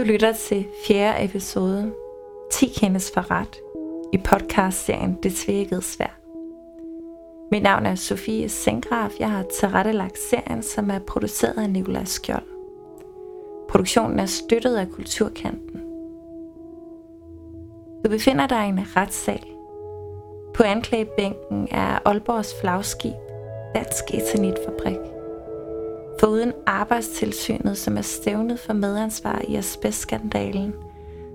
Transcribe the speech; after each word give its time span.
Du 0.00 0.04
lytter 0.04 0.32
til 0.32 0.66
fjerde 0.86 1.24
episode 1.24 1.92
10 2.52 2.66
kendes 2.66 3.10
for 3.14 3.30
ret 3.30 3.56
i 4.12 4.18
podcastserien 4.18 5.18
Det 5.22 5.34
Tvækkede 5.34 5.82
Svær. 5.82 6.18
Mit 7.50 7.62
navn 7.62 7.86
er 7.86 7.94
Sofie 7.94 8.48
Sengraf. 8.48 9.10
Jeg 9.20 9.30
har 9.30 9.44
tilrettelagt 9.58 10.18
serien, 10.18 10.62
som 10.62 10.90
er 10.90 10.98
produceret 10.98 11.62
af 11.62 11.70
Nicolas 11.70 12.08
Skjold. 12.08 12.46
Produktionen 13.68 14.18
er 14.18 14.26
støttet 14.26 14.76
af 14.76 14.90
Kulturkanten. 14.90 15.80
Du 18.04 18.10
befinder 18.10 18.46
dig 18.46 18.66
i 18.66 18.68
en 18.68 18.96
retssal. 18.96 19.44
På 20.54 20.62
anklagebænken 20.62 21.68
er 21.70 21.98
Aalborgs 22.04 22.54
flagskib 22.60 23.14
Dansk 23.74 24.04
Eternitfabrik. 24.14 25.19
Foruden 26.20 26.52
arbejdstilsynet, 26.66 27.78
som 27.78 27.96
er 27.96 28.02
stævnet 28.02 28.60
for 28.60 28.72
medansvar 28.72 29.42
i 29.48 29.56
asbestskandalen, 29.56 30.74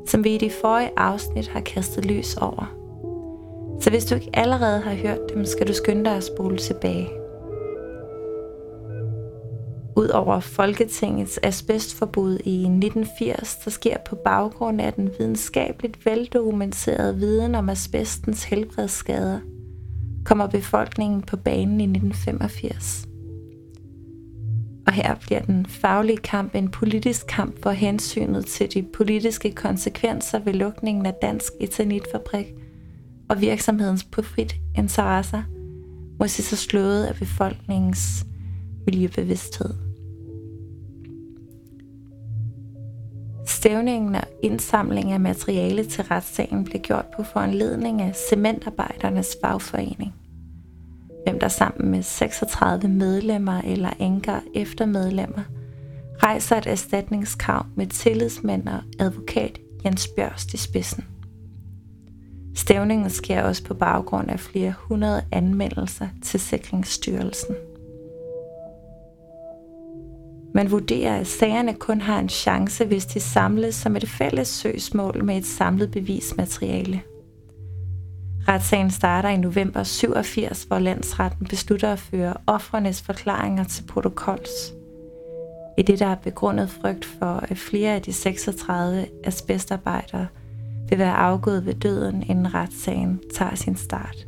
som 0.08 0.24
vi 0.24 0.36
i 0.36 0.38
de 0.38 0.52
forrige 0.62 0.92
afsnit 0.98 1.48
har 1.48 1.60
kastet 1.60 2.06
lys 2.06 2.38
over. 2.38 2.76
Så 3.82 3.90
hvis 3.90 4.06
du 4.06 4.16
ikke 4.16 4.30
allerede 4.34 4.82
har 4.82 4.94
hørt 4.94 5.20
dem, 5.34 5.46
skal 5.46 5.68
du 5.68 5.74
skynde 5.74 6.06
dig 6.06 6.16
at 6.16 6.24
spole 6.24 6.58
tilbage. 6.58 7.10
Udover 9.98 10.40
Folketingets 10.40 11.40
asbestforbud 11.44 12.40
i 12.44 12.60
1980, 12.60 13.56
der 13.56 13.72
sker 13.72 13.98
på 14.10 14.16
baggrund 14.16 14.82
af 14.82 14.94
den 14.94 15.10
videnskabeligt 15.20 16.06
veldokumenterede 16.06 17.16
viden 17.16 17.56
om 17.56 17.70
asbestens 17.70 18.44
helbredsskader, 18.44 19.40
kommer 20.26 20.48
befolkningen 20.48 21.22
på 21.22 21.38
banen 21.38 21.82
i 21.82 21.84
1985. 21.84 23.15
Og 24.88 24.94
her 24.94 25.16
bliver 25.16 25.40
den 25.40 25.66
faglige 25.66 26.18
kamp 26.18 26.56
en 26.56 26.70
politisk 26.70 27.28
kamp, 27.28 27.62
hvor 27.62 27.72
hensynet 27.72 28.46
til 28.46 28.74
de 28.74 28.84
politiske 28.84 29.52
konsekvenser 29.52 30.40
ved 30.40 30.54
lukningen 30.54 31.06
af 31.06 31.14
Dansk 31.22 31.54
Eternitfabrik 31.60 32.46
og 33.30 33.42
virksomhedens 33.42 34.04
profit 34.04 34.56
interesser 34.78 35.44
må 36.20 36.28
se 36.28 36.44
sig 36.44 36.58
slået 36.58 37.06
af 37.06 37.16
befolkningens 37.16 38.26
miljøbevidsthed. 38.86 39.74
Stævningen 43.48 44.16
og 44.16 44.24
indsamling 44.44 45.12
af 45.12 45.20
materiale 45.20 45.86
til 45.86 46.04
retssagen 46.04 46.64
blev 46.64 46.82
gjort 46.82 47.06
på 47.18 47.24
foranledning 47.24 48.02
af 48.02 48.16
cementarbejdernes 48.30 49.38
fagforening 49.44 50.14
hvem 51.26 51.40
der 51.40 51.48
sammen 51.48 51.92
med 51.92 52.04
36 52.04 52.88
medlemmer 52.88 53.62
eller 53.62 53.90
enker 54.00 54.40
efter 54.56 54.86
medlemmer 54.86 55.42
rejser 56.24 56.56
et 56.56 56.68
erstatningskrav 56.68 57.66
med 57.76 57.88
tillidsmænd 57.88 58.68
og 58.68 58.80
advokat 59.00 59.60
Jens 59.86 60.08
Bjørst 60.08 60.54
i 60.54 60.58
spidsen. 60.58 61.06
Stævningen 62.56 63.10
sker 63.10 63.44
også 63.44 63.64
på 63.64 63.74
baggrund 63.74 64.30
af 64.30 64.40
flere 64.40 64.74
hundrede 64.78 65.22
anmeldelser 65.32 66.08
til 66.24 66.40
Sikringsstyrelsen. 66.40 67.56
Man 70.54 70.72
vurderer, 70.72 71.20
at 71.20 71.28
sagerne 71.28 71.74
kun 71.74 72.02
har 72.02 72.20
en 72.20 72.30
chance, 72.30 72.86
hvis 72.86 73.06
de 73.06 73.20
samles 73.20 73.76
som 73.76 73.96
et 73.96 74.10
fælles 74.10 74.48
søgsmål 74.48 75.24
med 75.24 75.38
et 75.38 75.46
samlet 75.46 75.92
bevismateriale– 75.92 77.02
Retssagen 78.48 78.92
starter 78.92 79.30
i 79.30 79.38
november 79.38 79.84
87, 79.84 80.64
hvor 80.64 80.80
landsretten 80.80 81.48
beslutter 81.48 81.94
at 81.94 82.00
føre 82.00 82.34
offrenes 82.48 83.02
forklaringer 83.02 83.64
til 83.64 83.84
protokols. 83.84 84.74
I 85.78 85.82
det, 85.82 86.00
der 86.00 86.06
er 86.06 86.16
begrundet 86.16 86.70
frygt 86.70 87.06
for, 87.06 87.26
at 87.50 87.58
flere 87.58 87.96
af 87.96 88.02
de 88.02 88.14
36 88.14 89.06
asbestarbejdere 89.24 90.28
vil 90.90 91.00
være 91.00 91.14
afgået 91.14 91.66
ved 91.66 91.74
døden, 91.74 92.24
inden 92.30 92.54
retssagen 92.54 93.20
tager 93.36 93.56
sin 93.56 93.76
start. 93.76 94.28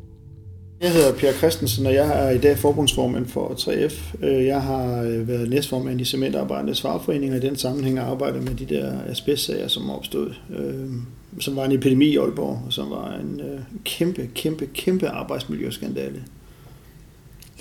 Jeg 0.82 0.94
hedder 0.94 1.14
Pierre 1.14 1.34
Christensen, 1.34 1.86
og 1.86 1.94
jeg 1.94 2.26
er 2.26 2.30
i 2.30 2.38
dag 2.38 2.58
forbundsformand 2.58 3.26
for 3.26 3.48
3F. 3.48 4.26
Øh, 4.26 4.46
jeg 4.46 4.62
har 4.62 5.02
øh, 5.02 5.28
været 5.28 5.50
næstformand 5.50 6.02
i 6.02 6.06
Cementarbejdernes 6.06 6.78
Svarforening, 6.78 7.32
og 7.32 7.38
i 7.38 7.42
den 7.42 7.56
sammenhæng 7.56 8.00
arbejdet 8.00 8.44
med 8.44 8.56
de 8.56 8.66
der 8.66 8.94
asbestsager, 9.08 9.68
som 9.68 9.90
er 9.90 9.94
opstået. 9.94 10.42
Øh, 10.58 10.90
Øh, 11.38 11.42
som 11.42 11.56
var 11.56 11.66
en 11.66 11.72
epidemi 11.72 12.06
i 12.06 12.18
Aalborg, 12.18 12.62
og 12.66 12.74
som 12.74 12.90
var 12.90 13.14
en 13.14 13.42
kæmpe, 13.86 14.30
kæmpe, 14.36 14.66
kæmpe 14.66 15.08
arbejdsmiljøskandale. 15.08 16.24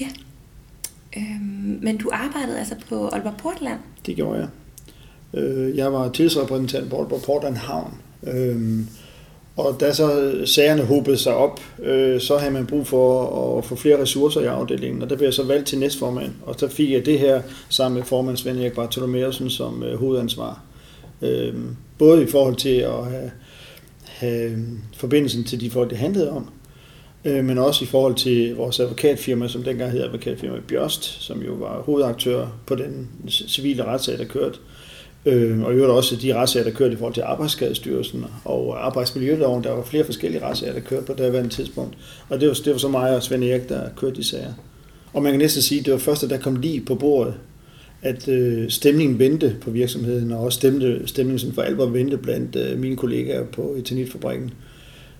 Ja. 0.00 0.09
Øhm, 1.16 1.78
men 1.82 1.97
du 1.97 2.10
arbejdede 2.12 2.59
altså 2.59 2.75
på 2.88 3.09
Aalborg 3.09 3.36
Portland? 3.36 3.78
Det 4.06 4.16
gjorde 4.16 4.38
jeg. 4.38 4.48
Jeg 5.76 5.92
var 5.92 6.09
tillidsrepræsentant 6.09 6.91
på 6.91 6.97
Aalborg 6.97 7.22
Portland 7.22 7.56
Havn. 7.56 7.94
Øhm, 8.22 8.88
og 9.56 9.76
da 9.81 9.92
så 9.92 10.41
sagerne 10.44 10.82
hobede 10.82 11.16
sig 11.16 11.34
op, 11.34 11.60
øh, 11.82 12.20
så 12.20 12.36
havde 12.36 12.53
man 12.53 12.66
brug 12.66 12.86
for 12.86 13.59
at 13.59 13.65
få 13.65 13.76
flere 13.76 14.03
ressourcer 14.03 14.41
i 14.41 14.44
afdelingen, 14.44 15.03
og 15.03 15.10
der 15.10 15.16
blev 15.16 15.26
jeg 15.26 15.34
så 15.34 15.44
valgt 15.44 15.66
til 15.66 15.78
næstformand. 15.78 16.32
Og 16.42 16.54
så 16.59 16.69
fik 16.69 16.91
jeg 16.91 17.06
det 17.06 17.19
her 17.19 17.42
sammen 17.69 17.98
med 17.98 18.04
formand 18.06 18.36
Svend 18.36 18.59
Erik 18.59 18.72
Bartolomersen 18.72 19.50
som 19.50 19.82
øh, 19.82 19.98
hovedansvar. 19.98 20.60
Øh, 21.22 21.54
både 21.98 22.22
i 22.22 22.26
forhold 22.26 22.56
til 22.56 22.76
at 22.78 23.06
have, 23.10 23.31
have 24.16 24.59
forbindelsen 24.97 25.44
til 25.44 25.60
de 25.60 25.71
folk, 25.71 25.91
det 25.91 25.99
handlede 25.99 26.31
om, 26.31 26.50
øh, 27.25 27.44
men 27.44 27.59
også 27.59 27.84
i 27.84 27.87
forhold 27.87 28.15
til 28.15 28.54
vores 28.54 28.81
advokatfirma, 28.81 29.49
som 29.49 29.62
dengang 29.62 29.93
hed 29.93 30.03
advokatfirma 30.03 30.59
Bjørst, 30.69 31.04
som 31.04 31.43
jo 31.43 31.53
var 31.53 31.82
hovedaktør 31.82 32.47
på 32.66 32.75
den 32.75 33.09
civile 33.28 33.84
retssag, 33.84 34.19
der 34.19 34.25
kørte. 34.25 34.59
Øh, 35.27 35.60
og 35.62 35.72
i 35.72 35.75
øvrigt 35.75 35.93
også 35.93 36.16
de 36.16 36.34
retssager, 36.34 36.65
der 36.65 36.77
kørte 36.77 36.93
i 36.93 36.97
forhold 36.97 37.15
til 37.15 37.22
Arbejdsskadestyrelsen 37.22 38.25
og 38.44 38.87
Arbejdsmiljøloven. 38.87 39.65
Der 39.65 39.71
var 39.71 39.82
flere 39.82 40.04
forskellige 40.04 40.44
retssager, 40.44 40.72
der 40.72 40.81
kørte 40.81 41.06
på 41.06 41.12
det 41.12 41.33
her 41.33 41.48
tidspunkt. 41.48 41.98
Og 42.28 42.41
det 42.41 42.48
var, 42.48 42.54
det 42.54 42.72
var 42.72 42.78
så 42.78 42.88
mig 42.88 43.16
og 43.16 43.22
Svend 43.22 43.44
Erik, 43.44 43.69
der 43.69 43.88
kørte 43.97 44.16
de 44.16 44.25
sager. 44.25 44.53
Og 45.12 45.22
man 45.22 45.33
kan 45.33 45.38
næsten 45.38 45.62
sige, 45.62 45.78
at 45.78 45.84
det 45.84 45.93
var 45.93 45.98
først, 45.98 46.25
at 46.25 46.31
der 46.31 46.38
kom 46.38 46.56
lige 46.56 46.81
på 46.81 46.94
bordet, 46.94 47.34
at 48.03 48.29
øh, 48.29 48.71
stemningen 48.71 49.19
vendte 49.19 49.57
på 49.61 49.71
virksomheden, 49.71 50.33
og 50.33 50.39
også 50.39 50.57
stemte, 50.57 51.01
stemningen 51.07 51.39
sådan 51.39 51.55
for 51.55 51.62
alvor 51.62 51.87
vendte 51.87 52.17
blandt 52.17 52.57
øh, 52.57 52.79
mine 52.79 52.97
kollegaer 52.97 53.45
på 53.45 53.75
Eternitfabrikken. 53.79 54.51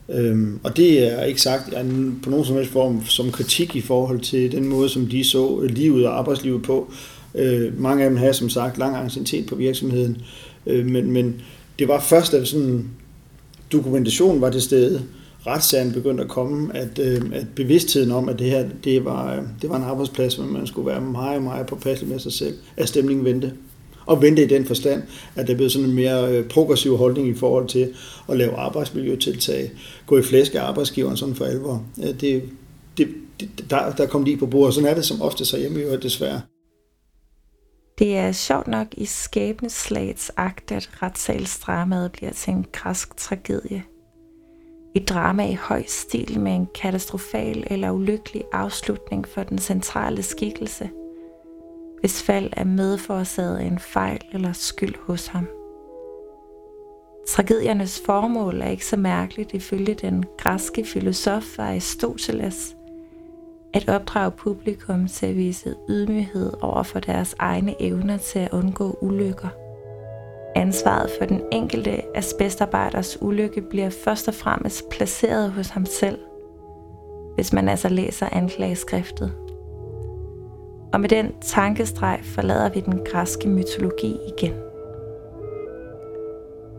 Øhm, 0.09 0.61
og 0.63 0.77
det 0.77 1.13
er 1.13 1.25
ikke 1.25 1.41
sagt 1.41 1.75
er 1.75 1.85
på 2.23 2.31
nogen 2.31 2.45
som 2.45 2.57
helst 2.57 2.71
form 2.71 3.05
som 3.05 3.31
kritik 3.31 3.77
i 3.77 3.81
forhold 3.81 4.21
til 4.21 4.53
den 4.53 4.69
måde, 4.69 4.89
som 4.89 5.07
de 5.07 5.25
så 5.25 5.61
livet 5.69 6.07
og 6.07 6.19
arbejdslivet 6.19 6.63
på. 6.63 6.93
Øh, 7.35 7.81
mange 7.81 8.05
af 8.05 8.11
dem 8.11 8.19
havde 8.19 8.35
som 8.35 8.49
sagt 8.49 8.79
lang 8.79 8.97
anciennitet 8.97 9.47
på 9.47 9.55
virksomheden, 9.55 10.23
øh, 10.67 10.87
men, 10.87 11.11
men 11.11 11.41
det 11.79 11.89
var 11.89 12.01
først, 12.01 12.35
at 12.35 12.49
sådan 12.49 12.85
dokumentation 13.73 14.41
var 14.41 14.51
til 14.51 14.63
stede, 14.63 15.03
retssagen 15.47 15.93
begyndte 15.93 16.23
at 16.23 16.29
komme, 16.29 16.77
at, 16.77 16.99
øh, 16.99 17.23
at 17.33 17.47
bevidstheden 17.57 18.11
om, 18.11 18.29
at 18.29 18.39
det 18.39 18.51
her 18.51 18.69
det 18.85 19.05
var, 19.05 19.37
øh, 19.37 19.43
det 19.63 19.71
var 19.71 19.77
en 19.77 19.83
arbejdsplads, 19.83 20.35
hvor 20.35 20.47
man 20.47 20.67
skulle 20.67 20.87
være 20.87 21.01
meget, 21.01 21.43
meget 21.43 21.67
påpasselig 21.67 22.13
med 22.13 22.19
sig 22.19 22.33
selv, 22.33 22.55
at 22.77 22.89
stemningen 22.89 23.25
vendte. 23.25 23.53
Og 24.07 24.23
vendte 24.23 24.45
i 24.45 24.47
den 24.47 24.65
forstand, 24.65 25.03
at 25.37 25.47
der 25.47 25.55
blev 25.55 25.71
sådan 25.71 25.89
en 25.89 25.95
mere 25.95 26.33
øh, 26.33 26.49
progressiv 26.49 26.97
holdning 26.97 27.29
i 27.29 27.35
forhold 27.35 27.69
til 27.69 27.95
at 28.29 28.37
lave 28.37 28.53
arbejdsmiljøtiltag, 28.53 29.71
gå 30.07 30.19
i 30.19 30.23
flæsk 30.23 30.55
af 30.55 30.63
arbejdsgiveren 30.63 31.17
sådan 31.17 31.35
for 31.35 31.45
alvor. 31.45 31.85
Det, 31.97 32.21
det, 32.21 32.43
det, 32.99 33.09
der, 33.71 33.93
der 33.93 34.07
kom 34.07 34.25
lige 34.25 34.37
på 34.37 34.47
bordet. 34.47 34.75
Sådan 34.75 34.91
er 34.91 34.95
det 34.95 35.05
som 35.05 35.23
ofte 35.23 35.45
så 35.45 35.59
hjemme 35.59 35.81
i 35.81 35.97
desværre. 36.03 36.41
Det 37.99 38.17
er 38.17 38.33
sjovt 38.33 38.67
nok 38.67 38.87
i 38.97 39.05
skæbneslagets 39.05 40.33
akt, 40.37 40.73
at 40.73 40.91
retssalsdramaet 41.03 42.13
bliver 42.13 42.33
til 42.33 42.53
en 42.53 42.67
græsk 42.73 43.17
tragedie. 43.17 43.83
Et 44.97 45.09
drama 45.09 45.47
i 45.49 45.55
høj 45.55 45.85
stil 45.87 46.41
med 46.41 46.53
en 46.53 46.69
katastrofal 46.75 47.65
eller 47.71 47.91
ulykkelig 47.91 48.45
afslutning 48.53 49.29
for 49.29 49.43
den 49.43 49.59
centrale 49.59 50.23
skikkelse, 50.23 50.91
hvis 52.01 52.23
fald 52.23 52.51
er 52.53 52.65
medforårsaget 52.65 53.59
af 53.59 53.65
en 53.65 53.79
fejl 53.79 54.21
eller 54.33 54.53
skyld 54.53 54.95
hos 55.01 55.27
ham. 55.27 55.47
Tragediernes 57.29 58.03
formål 58.07 58.61
er 58.61 58.69
ikke 58.69 58.87
så 58.87 58.97
mærkeligt 58.97 59.55
ifølge 59.55 59.95
den 59.95 60.25
græske 60.39 60.85
filosof 60.85 61.59
Aristoteles– 61.59 62.77
at 63.75 63.89
opdrage 63.89 64.31
publikum 64.31 65.09
til 65.09 65.27
at 65.27 65.37
vise 65.37 65.75
ydmyghed 65.89 66.53
over 66.61 66.83
for 66.83 67.01
deres 67.01 67.35
egne 67.39 67.83
evner 67.83 68.17
til 68.17 68.39
at 68.39 68.53
undgå 68.53 68.99
ulykker. 69.03 69.66
Ansvaret 70.57 71.11
for 71.19 71.27
den 71.27 71.41
enkelte 71.53 72.17
asbestarbejders 72.17 73.23
ulykke 73.23 73.63
bliver 73.71 73.91
først 73.91 74.29
og 74.29 74.35
fremmest 74.35 74.89
placeret 74.89 75.53
hos 75.53 75.69
ham 75.69 75.87
selv, 75.87 76.19
hvis 77.35 77.53
man 77.53 77.69
altså 77.69 77.89
læser 77.89 78.29
anklageskriftet. 78.33 79.33
Og 80.93 81.01
med 81.01 81.09
den 81.09 81.33
tankestreg 81.41 82.21
forlader 82.23 82.69
vi 82.69 82.81
den 82.81 83.01
græske 83.05 83.49
mytologi 83.49 84.17
igen. 84.39 84.55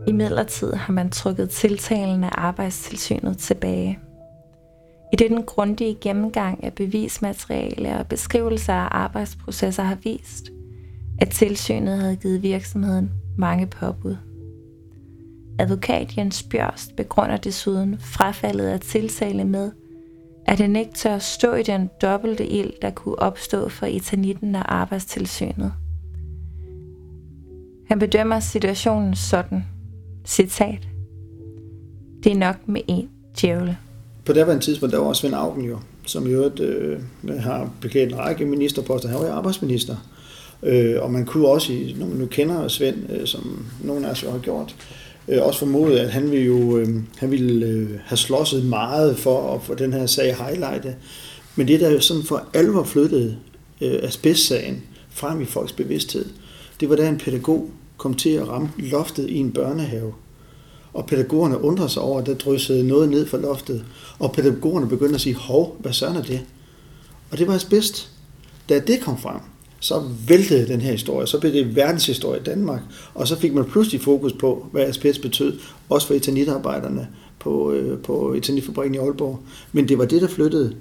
I 0.08 0.12
midlertid 0.12 0.74
har 0.74 0.94
man 0.94 1.10
trukket 1.10 1.50
tiltalen 1.50 2.24
af 2.24 2.32
arbejdstilsynet 2.32 3.38
tilbage– 3.38 4.00
i 5.14 5.16
det 5.16 5.30
den 5.30 5.44
grundige 5.44 5.98
gennemgang 6.02 6.64
af 6.64 6.74
bevismateriale 6.74 8.00
og 8.00 8.08
beskrivelser 8.08 8.74
af 8.74 8.88
arbejdsprocesser 8.92 9.84
har 9.84 9.98
vist, 10.04 10.50
at 11.22 11.30
tilsynet 11.30 11.98
havde 11.98 12.16
givet 12.16 12.44
virksomheden 12.44 13.12
mange 13.38 13.68
påbud. 13.68 14.18
Advokat 15.60 16.18
Jens 16.18 16.44
Bjørst 16.44 16.96
begrunder 16.96 17.38
desuden 17.38 17.98
frafaldet 18.00 18.66
af 18.66 18.80
tiltale 18.80 19.44
med, 19.44 19.72
at 20.46 20.60
han 20.60 20.76
ikke 20.76 20.94
tør 20.94 21.18
stå 21.18 21.54
i 21.54 21.64
den 21.64 21.90
dobbelte 22.02 22.48
ild, 22.48 22.72
der 22.82 22.90
kunne 22.90 23.20
opstå 23.20 23.70
for 23.70 23.86
etanitten 23.86 24.56
og 24.56 24.76
arbejdstilsynet. 24.76 25.74
Han 27.88 28.00
bedømmer 28.00 28.40
situationen 28.40 29.16
sådan, 29.16 29.66
citat, 30.26 30.88
det 32.24 32.32
er 32.32 32.36
nok 32.36 32.56
med 32.68 32.82
en 32.88 33.10
djævle. 33.42 33.78
På 34.26 34.34
det 34.34 34.48
var 34.48 34.54
en 34.54 34.60
tidspunkt, 34.60 34.94
der 34.94 35.00
var 35.00 35.14
Svend 35.14 35.36
Augen 35.36 35.66
jo, 35.66 35.80
som 36.06 36.28
jo 36.28 36.52
øh, 36.62 37.00
har 37.40 37.72
bekendt 37.82 38.14
en 38.14 38.20
række 38.20 38.46
ministerposter. 38.46 39.10
Han 39.10 39.20
var 39.20 39.26
jo 39.26 39.34
arbejdsminister. 39.34 39.96
Øh, 40.64 40.96
og 41.02 41.12
man 41.12 41.26
kunne 41.26 41.48
også, 41.48 41.74
når 41.96 42.06
man 42.06 42.18
nu 42.18 42.26
kender 42.26 42.68
Svend, 42.68 43.12
øh, 43.12 43.28
som 43.28 43.66
nogen 43.84 44.06
af 44.06 44.10
os 44.10 44.24
jo 44.24 44.32
har 44.32 44.40
gjort, 44.40 44.76
øh, 45.28 45.44
også 45.44 45.60
formode, 45.60 46.02
at 46.02 46.10
han 46.10 46.32
ville 46.32 46.46
jo 46.46 46.78
øh, 46.78 46.88
han 47.18 47.32
ville 47.32 47.66
øh, 47.66 47.90
have 48.06 48.18
slåsset 48.18 48.66
meget 48.66 49.18
for 49.18 49.54
at 49.56 49.64
få 49.64 49.76
den 49.76 49.94
her 49.94 50.06
sag 50.06 50.36
highlightet. 50.36 50.96
Men 51.56 51.68
det, 51.68 51.80
der 51.80 51.92
jo 51.92 52.00
sådan 52.00 52.24
for 52.24 52.44
alvor 52.54 52.84
flyttede 52.84 53.38
øh, 53.82 54.00
asbestsagen 54.04 54.84
frem 55.10 55.42
i 55.42 55.46
folks 55.46 55.72
bevidsthed, 55.72 56.26
det 56.80 56.90
var 56.90 56.96
da 56.96 57.10
en 57.10 57.18
pædagog 57.18 57.70
kom 57.98 58.14
til 58.14 58.30
at 58.30 58.48
ramme 58.48 58.70
loftet 58.78 59.30
i 59.30 59.38
en 59.38 59.52
børnehave. 59.52 60.14
Og 60.94 61.06
pædagogerne 61.06 61.62
undrede 61.62 61.90
sig 61.90 62.02
over, 62.02 62.20
at 62.20 62.26
der 62.26 62.34
dryssede 62.34 62.88
noget 62.88 63.10
ned 63.10 63.28
fra 63.28 63.38
loftet. 63.38 63.86
Og 64.20 64.32
pædagogerne 64.32 64.90
begyndte 64.90 65.16
at 65.16 65.22
sige, 65.22 65.36
hov, 65.36 65.78
hvad 65.80 65.94
sådan 65.94 66.16
er 66.16 66.22
det? 66.22 66.42
Og 67.32 67.38
det 67.38 67.48
var 67.48 67.54
asbest. 67.54 68.12
Da 68.70 68.80
det 68.80 69.02
kom 69.02 69.18
frem, 69.18 69.40
så 69.80 70.04
væltede 70.28 70.68
den 70.68 70.82
her 70.82 70.92
historie. 70.92 71.28
Så 71.28 71.40
blev 71.40 71.54
det 71.54 71.76
verdenshistorie 71.76 72.40
i 72.40 72.44
Danmark. 72.44 72.82
Og 73.14 73.28
så 73.28 73.40
fik 73.40 73.54
man 73.54 73.66
pludselig 73.66 74.02
fokus 74.02 74.34
på, 74.34 74.68
hvad 74.72 74.84
asbest 74.84 75.22
betød, 75.22 75.60
også 75.90 76.08
for 76.08 76.14
etanitarbejderne 76.14 77.08
på, 77.40 77.72
øh, 77.72 78.00
på 78.00 78.34
etanitfabrikken 78.34 78.96
i 78.96 78.98
Aalborg. 78.98 79.40
Men 79.72 79.88
det 79.88 79.98
var 79.98 80.06
det, 80.06 80.22
der 80.22 80.28
flyttede. 80.28 80.76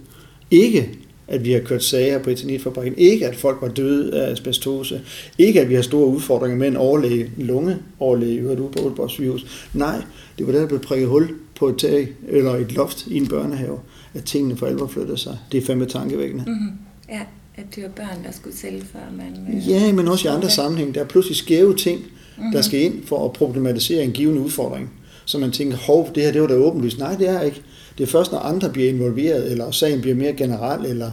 Ikke 0.50 0.98
at 1.28 1.44
vi 1.44 1.52
har 1.52 1.60
kørt 1.60 1.84
sager 1.84 2.18
på 2.18 2.30
etanitfabrikken. 2.30 2.98
Ikke 2.98 3.26
at 3.26 3.36
folk 3.36 3.58
var 3.62 3.68
døde 3.68 4.22
af 4.22 4.30
asbestose. 4.30 5.00
Ikke 5.38 5.60
at 5.60 5.68
vi 5.68 5.74
har 5.74 5.82
store 5.82 6.06
udfordringer 6.06 6.58
med 6.58 6.68
en 6.68 6.76
overlæge, 6.76 7.32
en 7.38 7.46
lungeoverlæge, 7.46 8.34
i 8.34 8.38
øvrigt 8.38 8.60
på 8.60 8.82
Aalborg 8.82 9.10
sygehus. 9.10 9.68
Nej, 9.74 10.02
det 10.38 10.46
var 10.46 10.52
der, 10.52 10.60
der 10.60 10.68
blev 10.68 10.80
prikket 10.80 11.08
hul 11.08 11.30
på 11.58 11.68
et 11.68 11.78
tag 11.78 12.08
eller 12.28 12.54
et 12.54 12.72
loft 12.72 13.06
i 13.06 13.16
en 13.16 13.26
børnehave, 13.26 13.78
at 14.14 14.24
tingene 14.24 14.56
for 14.56 14.66
alvor 14.66 14.86
flyttede 14.86 15.18
sig. 15.18 15.38
Det 15.52 15.62
er 15.62 15.66
fandme 15.66 15.86
tankevækkende. 15.86 16.44
Mm-hmm. 16.46 16.72
Ja, 17.08 17.20
at 17.56 17.64
det 17.74 17.82
var 17.82 17.88
børn, 17.88 18.24
der 18.24 18.32
skulle 18.32 18.56
til, 18.56 18.86
før 18.92 19.00
man... 19.16 19.56
Øh, 19.56 19.68
ja, 19.68 19.92
men 19.92 20.08
også 20.08 20.28
i 20.28 20.30
andre 20.30 20.50
sammenhæng. 20.50 20.94
Der 20.94 21.00
er 21.00 21.04
pludselig 21.04 21.36
skæve 21.36 21.76
ting, 21.76 21.98
mm-hmm. 22.00 22.52
der 22.52 22.62
skal 22.62 22.80
ind 22.80 23.06
for 23.06 23.24
at 23.24 23.32
problematisere 23.32 24.04
en 24.04 24.12
given 24.12 24.38
udfordring. 24.38 24.90
Så 25.24 25.38
man 25.38 25.50
tænker, 25.50 25.76
hov, 25.76 26.10
det 26.14 26.22
her 26.22 26.32
det 26.32 26.40
var 26.40 26.46
da 26.46 26.54
åbenlyst. 26.54 26.98
Nej, 26.98 27.14
det 27.14 27.28
er 27.28 27.40
ikke. 27.40 27.62
Det 27.98 28.04
er 28.04 28.08
først, 28.08 28.32
når 28.32 28.38
andre 28.38 28.70
bliver 28.70 28.88
involveret, 28.88 29.50
eller 29.50 29.70
sagen 29.70 30.00
bliver 30.00 30.16
mere 30.16 30.32
generel, 30.32 30.86
eller 30.86 31.10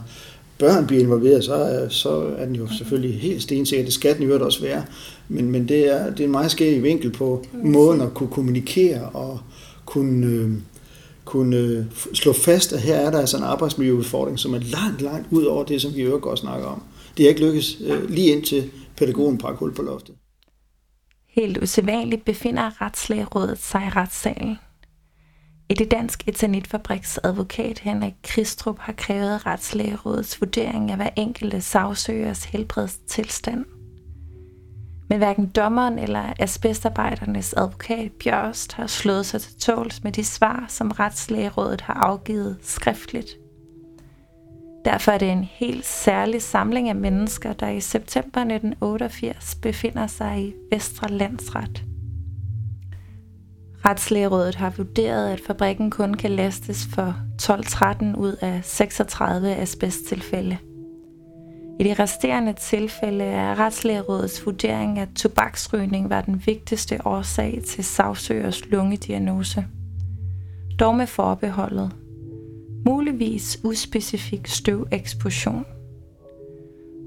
børn 0.58 0.86
bliver 0.86 1.02
involveret, 1.02 1.44
så 1.44 1.54
er, 1.54 1.88
så 1.88 2.34
er 2.38 2.44
den 2.44 2.56
jo 2.56 2.68
selvfølgelig 2.78 3.20
helt 3.20 3.42
stensikker. 3.42 3.84
Det 3.84 3.94
skal 3.94 4.18
den 4.18 4.28
jo 4.28 4.44
også 4.44 4.60
være. 4.62 4.82
Men, 5.28 5.50
men 5.50 5.68
det, 5.68 5.94
er, 5.94 6.10
det 6.10 6.20
er 6.20 6.24
en 6.24 6.30
meget 6.30 6.50
skæv 6.50 6.82
vinkel 6.82 7.10
på 7.10 7.44
måden 7.52 8.00
at 8.00 8.14
kunne 8.14 8.28
kommunikere 8.28 9.08
og 9.08 9.38
kunne, 9.84 10.26
øh, 10.26 10.50
kunne 11.24 11.56
øh, 11.56 11.84
slå 12.12 12.32
fast, 12.32 12.72
at 12.72 12.80
her 12.80 12.96
er 12.96 13.10
der 13.10 13.18
altså 13.18 13.36
en 13.36 13.42
arbejdsmiljøudfordring, 13.42 14.38
som 14.38 14.54
er 14.54 14.58
langt, 14.58 15.00
langt 15.00 15.28
ud 15.30 15.44
over 15.44 15.64
det, 15.64 15.82
som 15.82 15.94
vi 15.94 16.00
øvrigt 16.00 16.22
godt 16.22 16.38
snakker 16.38 16.66
om. 16.66 16.82
Det 17.16 17.24
er 17.24 17.28
ikke 17.28 17.46
lykkes 17.46 17.76
øh, 17.80 18.10
lige 18.10 18.32
indtil 18.32 18.70
pædagogen 18.96 19.38
brak 19.38 19.56
hul 19.56 19.74
på 19.74 19.82
loftet. 19.82 20.14
Helt 21.28 21.62
usædvanligt 21.62 22.24
befinder 22.24 22.82
Retslægerådet 22.82 23.58
sig 23.58 23.82
i 23.86 23.90
retssalen. 23.90 24.56
I 25.70 25.74
det 25.74 25.90
danske 25.90 26.24
etanitfabriks 26.28 27.18
advokat 27.24 27.78
Henrik 27.78 28.14
Kristrup 28.22 28.78
har 28.78 28.92
krævet 28.92 29.46
Retslægerådets 29.46 30.40
vurdering 30.40 30.90
af 30.90 30.96
hver 30.96 31.10
enkelte 31.16 31.60
sagsøgers 31.60 32.44
helbredstilstand. 32.44 33.64
Men 35.08 35.18
hverken 35.18 35.46
dommeren 35.46 35.98
eller 35.98 36.32
asbestarbejdernes 36.38 37.54
advokat 37.56 38.12
Bjørst 38.12 38.72
har 38.72 38.86
slået 38.86 39.26
sig 39.26 39.40
til 39.40 39.58
tåls 39.58 40.04
med 40.04 40.12
de 40.12 40.24
svar, 40.24 40.64
som 40.68 40.90
Retslægerådet 40.90 41.80
har 41.80 41.94
afgivet 41.94 42.56
skriftligt. 42.62 43.28
Derfor 44.84 45.12
er 45.12 45.18
det 45.18 45.30
en 45.30 45.44
helt 45.44 45.86
særlig 45.86 46.42
samling 46.42 46.88
af 46.88 46.96
mennesker, 46.96 47.52
der 47.52 47.68
i 47.68 47.80
september 47.80 48.40
1988 48.40 49.54
befinder 49.54 50.06
sig 50.06 50.44
i 50.44 50.54
Vestre 50.72 51.08
Landsret. 51.08 51.84
Retslægerådet 53.84 54.54
har 54.54 54.70
vurderet, 54.76 55.32
at 55.32 55.40
fabrikken 55.46 55.90
kun 55.90 56.14
kan 56.14 56.30
lastes 56.30 56.86
for 56.94 57.16
12-13 57.42 58.16
ud 58.16 58.36
af 58.40 58.60
36 58.64 59.56
asbesttilfælde. 59.56 60.58
I 61.80 61.84
de 61.84 61.94
resterende 61.94 62.52
tilfælde 62.52 63.24
er 63.24 63.58
Retslægerådets 63.58 64.46
vurdering, 64.46 64.98
at 64.98 65.08
tobaksrygning 65.16 66.10
var 66.10 66.20
den 66.20 66.42
vigtigste 66.46 67.06
årsag 67.06 67.62
til 67.66 67.84
sagsøgers 67.84 68.70
lungediagnose. 68.70 69.66
Dog 70.80 70.96
med 70.96 71.06
forbeholdet. 71.06 71.92
Muligvis 72.86 73.60
uspecifik 73.64 74.46
støveksplosion. 74.46 75.64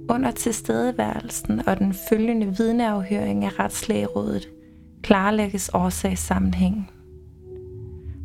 Under 0.10 0.32
tilstedeværelsen 0.32 1.68
og 1.68 1.80
den 1.80 1.96
følgende 2.10 2.58
vidneafhøring 2.58 3.46
af 3.46 3.60
Retslægerådet 3.60 4.48
klarlægges 5.02 5.72
årsagssammenhængen. 5.74 6.90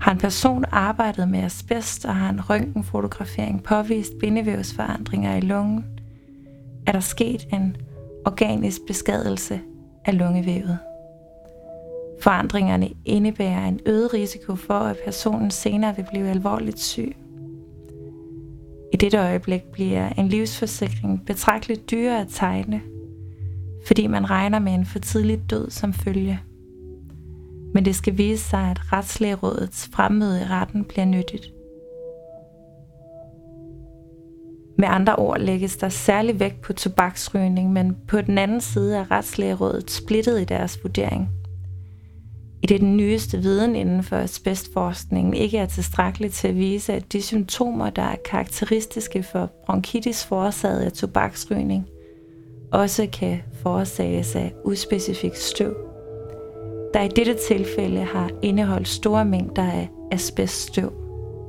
Har 0.00 0.12
en 0.12 0.19
person 0.19 0.65
arbejdet 0.71 1.29
med 1.29 1.41
asbest 1.41 2.05
og 2.05 2.17
har 2.17 2.31
en 2.31 2.50
røntgenfotografering 2.50 3.62
påvist 3.62 4.12
bindevævsforandringer 4.21 5.37
i 5.37 5.41
lungen, 5.41 5.85
er 6.87 6.93
der 6.93 7.00
sket 7.00 7.49
en 7.52 7.76
organisk 8.26 8.81
beskadigelse 8.87 9.61
af 10.05 10.19
lungevævet. 10.19 10.79
Forandringerne 12.23 12.90
indebærer 13.05 13.69
en 13.69 13.81
øget 13.87 14.14
risiko 14.14 14.56
for, 14.56 14.74
at 14.74 14.96
personen 15.05 15.51
senere 15.51 15.96
vil 15.96 16.06
blive 16.10 16.29
alvorligt 16.29 16.81
syg. 16.81 17.17
I 18.93 18.96
dette 18.96 19.19
øjeblik 19.19 19.62
bliver 19.72 20.08
en 20.08 20.29
livsforsikring 20.29 21.27
betragteligt 21.27 21.91
dyrere 21.91 22.20
at 22.20 22.29
tegne, 22.31 22.81
fordi 23.86 24.06
man 24.06 24.31
regner 24.31 24.58
med 24.58 24.72
en 24.72 24.86
for 24.86 24.98
tidlig 24.98 25.51
død 25.51 25.70
som 25.70 25.93
følge 25.93 26.41
men 27.72 27.84
det 27.84 27.96
skal 27.96 28.19
vise 28.19 28.44
sig, 28.44 28.60
at 28.60 28.93
retslægerådets 28.93 29.91
fremmøde 29.93 30.41
i 30.41 30.44
retten 30.44 30.84
bliver 30.84 31.05
nyttigt. 31.05 31.52
Med 34.82 34.89
andre 34.91 35.17
ord 35.17 35.41
lægges 35.41 35.77
der 35.77 35.89
særlig 35.89 36.41
vægt 36.41 36.60
på 36.60 36.72
tobaksrygning, 36.72 37.72
men 37.72 37.96
på 38.08 38.20
den 38.20 38.39
anden 38.39 38.60
side 38.60 38.96
er 38.96 39.10
retslægerådet 39.10 39.91
splittet 39.91 40.41
i 40.41 40.44
deres 40.44 40.79
vurdering. 40.82 41.29
I 42.62 42.67
det 42.67 42.81
den 42.81 42.96
nyeste 42.96 43.39
viden 43.39 43.77
inden 43.77 44.03
for 44.03 44.17
asbestforskningen 44.17 45.34
ikke 45.34 45.58
er 45.58 45.67
tilstrækkeligt 45.67 46.34
til 46.34 46.48
at 46.48 46.56
vise, 46.56 46.93
at 46.93 47.12
de 47.12 47.22
symptomer, 47.22 47.91
der 47.91 48.03
er 48.03 48.17
karakteristiske 48.31 49.22
for 49.22 49.51
bronkitis 49.67 50.24
forårsaget 50.24 50.81
af 50.81 50.93
tobaksrygning, 50.93 51.86
også 52.72 53.08
kan 53.12 53.43
forårsages 53.62 54.36
af 54.36 54.53
uspecifik 54.65 55.34
støv 55.34 55.77
der 56.94 57.03
i 57.03 57.08
dette 57.08 57.36
tilfælde 57.48 58.05
har 58.05 58.31
indeholdt 58.43 58.89
store 58.89 59.24
mængder 59.24 59.62
af 59.62 59.89
asbeststøv. 60.12 61.02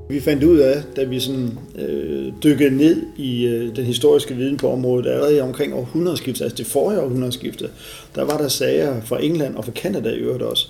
Vi 0.09 0.19
fandt 0.19 0.43
ud 0.43 0.57
af, 0.57 0.83
da 0.95 1.03
vi 1.03 1.19
sådan, 1.19 1.57
øh, 1.75 2.33
dykkede 2.43 2.77
ned 2.77 3.01
i 3.17 3.45
øh, 3.45 3.75
den 3.75 3.85
historiske 3.85 4.35
viden 4.35 4.57
på 4.57 4.71
området, 4.71 5.05
allerede 5.05 5.41
omkring 5.41 5.73
århundredeskiftet, 5.73 6.43
altså 6.43 6.57
det 6.57 6.65
forrige 6.65 7.01
århundredeskifte, 7.01 7.69
der 8.15 8.23
var 8.23 8.37
der 8.37 8.47
sager 8.47 9.01
fra 9.01 9.23
England 9.23 9.55
og 9.55 9.65
fra 9.65 9.71
Kanada 9.71 10.09
i 10.09 10.17
øvrigt 10.17 10.43
også, 10.43 10.67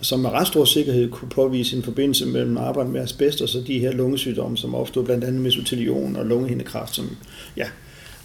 som 0.00 0.20
med 0.20 0.30
ret 0.30 0.46
stor 0.46 0.64
sikkerhed 0.64 1.10
kunne 1.10 1.30
påvise 1.30 1.76
en 1.76 1.82
forbindelse 1.82 2.26
mellem 2.26 2.56
arbejde 2.56 2.90
med 2.90 3.00
asbest 3.00 3.42
og 3.42 3.48
så 3.48 3.62
de 3.66 3.78
her 3.78 3.92
lungesygdomme, 3.92 4.56
som 4.56 4.74
opstod 4.74 5.04
blandt 5.04 5.24
andet 5.24 5.42
mesotelion 5.42 6.16
og 6.16 6.26
lungehindekræft. 6.26 6.94
Som, 6.94 7.16
ja. 7.56 7.66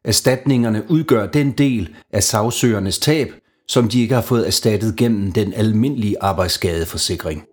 Erstatningerne 0.05 0.91
udgør 0.91 1.27
den 1.27 1.53
del 1.53 1.95
af 2.11 2.23
sagsøgernes 2.23 2.99
tab, 2.99 3.33
som 3.69 3.89
de 3.89 4.01
ikke 4.01 4.15
har 4.15 4.23
fået 4.23 4.47
erstattet 4.47 4.97
gennem 4.97 5.33
den 5.33 5.53
almindelige 5.53 6.17
arbejdsskadeforsikring. 6.21 7.45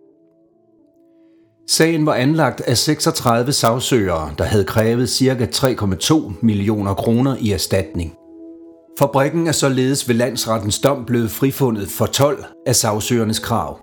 Sagen 1.72 2.06
var 2.06 2.14
anlagt 2.14 2.60
af 2.60 2.78
36 2.78 3.52
sagsøgere, 3.52 4.30
der 4.38 4.44
havde 4.44 4.64
krævet 4.64 5.10
ca. 5.10 5.46
3,2 5.54 6.32
millioner 6.42 6.94
kroner 6.94 7.36
i 7.40 7.52
erstatning. 7.52 8.14
Fabrikken 8.98 9.46
er 9.46 9.52
således 9.52 10.08
ved 10.08 10.14
landsrettens 10.14 10.78
dom 10.78 11.04
blevet 11.04 11.30
frifundet 11.30 11.88
for 11.88 12.06
12 12.06 12.44
af 12.66 12.76
sagsøgernes 12.76 13.38
krav. 13.38 13.78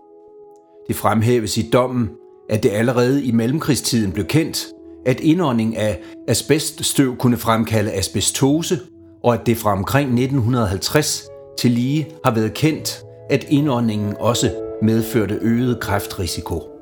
Det 0.88 0.96
fremhæves 0.96 1.58
i 1.58 1.70
dommen, 1.74 2.10
at 2.50 2.63
det 2.63 2.70
allerede 2.70 3.24
i 3.24 3.32
mellemkrigstiden 3.32 4.12
blev 4.12 4.25
kendt, 4.25 4.67
at 5.06 5.20
indånding 5.20 5.77
af 5.77 6.00
asbeststøv 6.27 7.17
kunne 7.17 7.38
fremkalde 7.38 7.91
asbestose, 7.91 8.79
og 9.24 9.34
at 9.34 9.46
det 9.46 9.58
fra 9.58 9.72
omkring 9.72 10.10
1950 10.10 11.27
til 11.60 11.72
lige 11.72 12.08
har 12.25 12.32
været 12.32 12.53
kendt, 12.53 13.01
at 13.29 13.46
indåndingen 13.50 14.15
også 14.20 14.51
medførte 14.82 15.39
øget 15.41 15.79
kræftrisiko. 15.79 16.77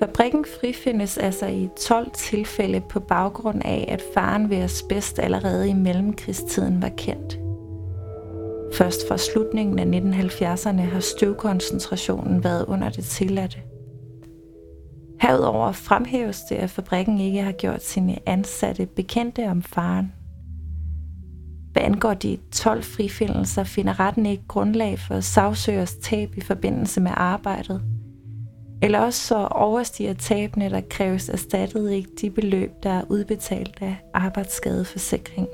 Fabrikken 0.00 0.44
frifindes 0.60 1.18
altså 1.18 1.46
i 1.46 1.68
12 1.88 2.10
tilfælde 2.10 2.80
på 2.80 3.00
baggrund 3.00 3.62
af, 3.64 3.84
at 3.88 4.02
faren 4.14 4.50
ved 4.50 4.56
asbest 4.56 5.18
allerede 5.18 5.68
i 5.68 5.72
mellemkrigstiden 5.72 6.82
var 6.82 6.88
kendt. 6.88 7.38
Først 8.74 9.08
fra 9.08 9.18
slutningen 9.18 9.78
af 9.78 10.00
1970'erne 10.00 10.80
har 10.80 11.00
støvkoncentrationen 11.00 12.44
været 12.44 12.64
under 12.64 12.88
det 12.88 13.04
tilladte. 13.04 13.58
Herudover 15.20 15.72
fremhæves 15.72 16.40
det, 16.48 16.56
at 16.56 16.70
fabrikken 16.70 17.20
ikke 17.20 17.42
har 17.42 17.52
gjort 17.52 17.82
sine 17.82 18.18
ansatte 18.26 18.86
bekendte 18.86 19.48
om 19.48 19.62
faren. 19.62 20.12
Hvad 21.72 21.82
angår 21.82 22.14
de 22.14 22.38
12 22.52 22.82
frifindelser, 22.82 23.64
finder 23.64 24.00
retten 24.00 24.26
ikke 24.26 24.44
grundlag 24.48 24.98
for 24.98 25.20
sagsøgers 25.20 25.94
tab 25.94 26.36
i 26.36 26.40
forbindelse 26.40 27.00
med 27.00 27.10
arbejdet. 27.14 27.82
Eller 28.82 28.98
også 28.98 29.26
så 29.26 29.46
overstiger 29.46 30.14
tabene, 30.14 30.70
der 30.70 30.80
kræves 30.90 31.28
erstattet 31.28 31.90
ikke 31.90 32.10
de 32.20 32.30
beløb, 32.30 32.70
der 32.82 32.90
er 32.90 33.02
udbetalt 33.08 33.78
af 33.80 33.96
arbejdsskadeforsikring. 34.14 35.48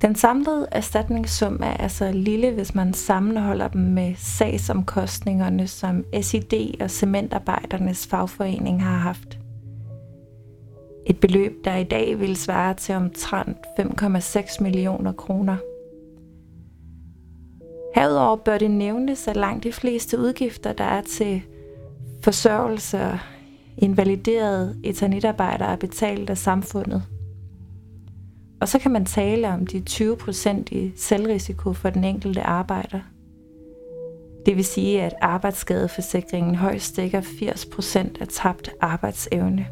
Den 0.00 0.14
samlede 0.14 0.66
erstatningssum 0.72 1.60
er 1.62 1.76
altså 1.76 2.12
lille, 2.12 2.50
hvis 2.50 2.74
man 2.74 2.94
sammenholder 2.94 3.68
dem 3.68 3.80
med 3.80 4.14
sagsomkostningerne, 4.16 5.66
som 5.66 6.04
SID 6.22 6.80
og 6.80 6.90
cementarbejdernes 6.90 8.06
fagforening 8.06 8.82
har 8.82 8.96
haft. 8.96 9.38
Et 11.06 11.20
beløb, 11.20 11.52
der 11.64 11.76
i 11.76 11.84
dag 11.84 12.20
vil 12.20 12.36
svare 12.36 12.74
til 12.74 12.94
omtrent 12.94 13.56
5,6 13.80 14.62
millioner 14.62 15.12
kroner. 15.12 15.56
Herudover 17.94 18.36
bør 18.36 18.58
det 18.58 18.70
nævnes, 18.70 19.28
at 19.28 19.36
langt 19.36 19.64
de 19.64 19.72
fleste 19.72 20.18
udgifter, 20.18 20.72
der 20.72 20.84
er 20.84 21.00
til 21.02 21.42
forsørgelse 22.26 23.00
og 23.00 23.18
invaliderede 23.78 24.80
eternitarbejder, 24.84 25.64
er 25.64 25.76
betalt 25.76 26.30
af 26.30 26.38
samfundet– 26.38 27.02
og 28.60 28.68
så 28.68 28.78
kan 28.78 28.90
man 28.90 29.04
tale 29.04 29.48
om 29.48 29.66
de 29.66 29.82
20% 29.90 30.62
i 30.70 30.92
selvrisiko 30.96 31.72
for 31.72 31.90
den 31.90 32.04
enkelte 32.04 32.42
arbejder. 32.42 33.00
Det 34.46 34.56
vil 34.56 34.64
sige, 34.64 35.02
at 35.02 35.14
arbejdsskadeforsikringen 35.20 36.54
højst 36.54 36.96
dækker 36.96 37.20
80% 37.20 38.20
af 38.20 38.28
tabt 38.28 38.70
arbejdsevne. 38.80 39.66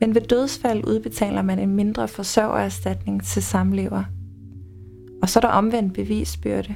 Men 0.00 0.14
ved 0.14 0.22
dødsfald 0.22 0.84
udbetaler 0.86 1.42
man 1.42 1.58
en 1.58 1.74
mindre 1.74 2.08
forsørgererstatning 2.08 3.24
til 3.24 3.42
samlever. 3.42 4.04
Og 5.22 5.28
så 5.28 5.38
er 5.38 5.40
der 5.40 5.48
omvendt 5.48 5.94
bevisbyrde. 5.94 6.74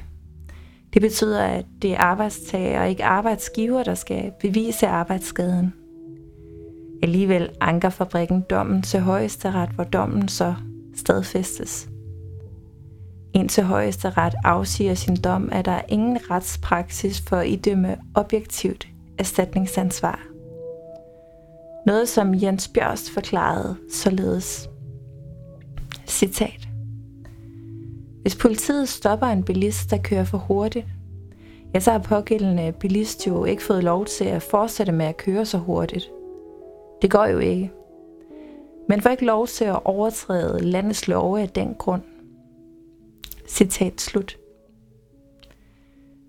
Det 0.93 1.01
betyder, 1.01 1.43
at 1.43 1.65
det 1.81 1.91
er 1.91 1.97
arbejdstager 1.97 2.81
og 2.81 2.89
ikke 2.89 3.03
arbejdsgiver, 3.03 3.83
der 3.83 3.95
skal 3.95 4.31
bevise 4.39 4.87
arbejdsskaden. 4.87 5.73
Alligevel 7.03 7.49
anker 7.61 7.89
fabrikken 7.89 8.41
dommen 8.41 8.81
til 8.81 8.99
højesteret, 8.99 9.69
hvor 9.69 9.83
dommen 9.83 10.27
så 10.27 10.55
stadfæstes. 10.95 11.89
Indtil 13.33 13.63
højesteret 13.63 14.33
afsiger 14.43 14.93
sin 14.93 15.15
dom, 15.15 15.49
er 15.51 15.61
der 15.61 15.81
ingen 15.87 16.17
retspraksis 16.31 17.21
for 17.21 17.37
at 17.37 17.47
idømme 17.47 17.97
objektivt 18.15 18.87
erstatningsansvar. 19.17 20.19
Noget 21.85 22.09
som 22.09 22.41
Jens 22.41 22.67
Bjørst 22.67 23.13
forklarede 23.13 23.77
således. 23.93 24.69
Citat. 26.07 26.70
Hvis 28.21 28.35
politiet 28.35 28.89
stopper 28.89 29.27
en 29.27 29.43
bilist, 29.43 29.91
der 29.91 29.97
kører 29.97 30.23
for 30.23 30.37
hurtigt, 30.37 30.85
ja, 31.73 31.79
så 31.79 31.91
har 31.91 31.99
pågældende 31.99 32.71
bilist 32.79 33.27
jo 33.27 33.45
ikke 33.45 33.63
fået 33.63 33.83
lov 33.83 34.05
til 34.05 34.25
at 34.25 34.41
fortsætte 34.41 34.91
med 34.91 35.05
at 35.05 35.17
køre 35.17 35.45
så 35.45 35.57
hurtigt– 35.57 36.09
det 37.01 37.11
går 37.11 37.25
jo 37.25 37.39
ikke. 37.39 37.71
Men 38.89 39.01
får 39.01 39.09
ikke 39.09 39.25
lov 39.25 39.47
til 39.47 39.65
at 39.65 39.79
overtræde 39.85 40.59
landets 40.59 41.07
love 41.07 41.41
af 41.41 41.49
den 41.49 41.75
grund. 41.79 42.01
Citat 43.47 44.01
slut. 44.01 44.37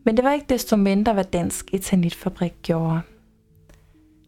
Men 0.05 0.17
det 0.17 0.25
var 0.25 0.33
ikke 0.33 0.47
desto 0.49 0.77
mindre, 0.77 1.13
hvad 1.13 1.25
Dansk 1.25 1.75
Etanitfabrik 1.75 2.55
gjorde. 2.63 3.01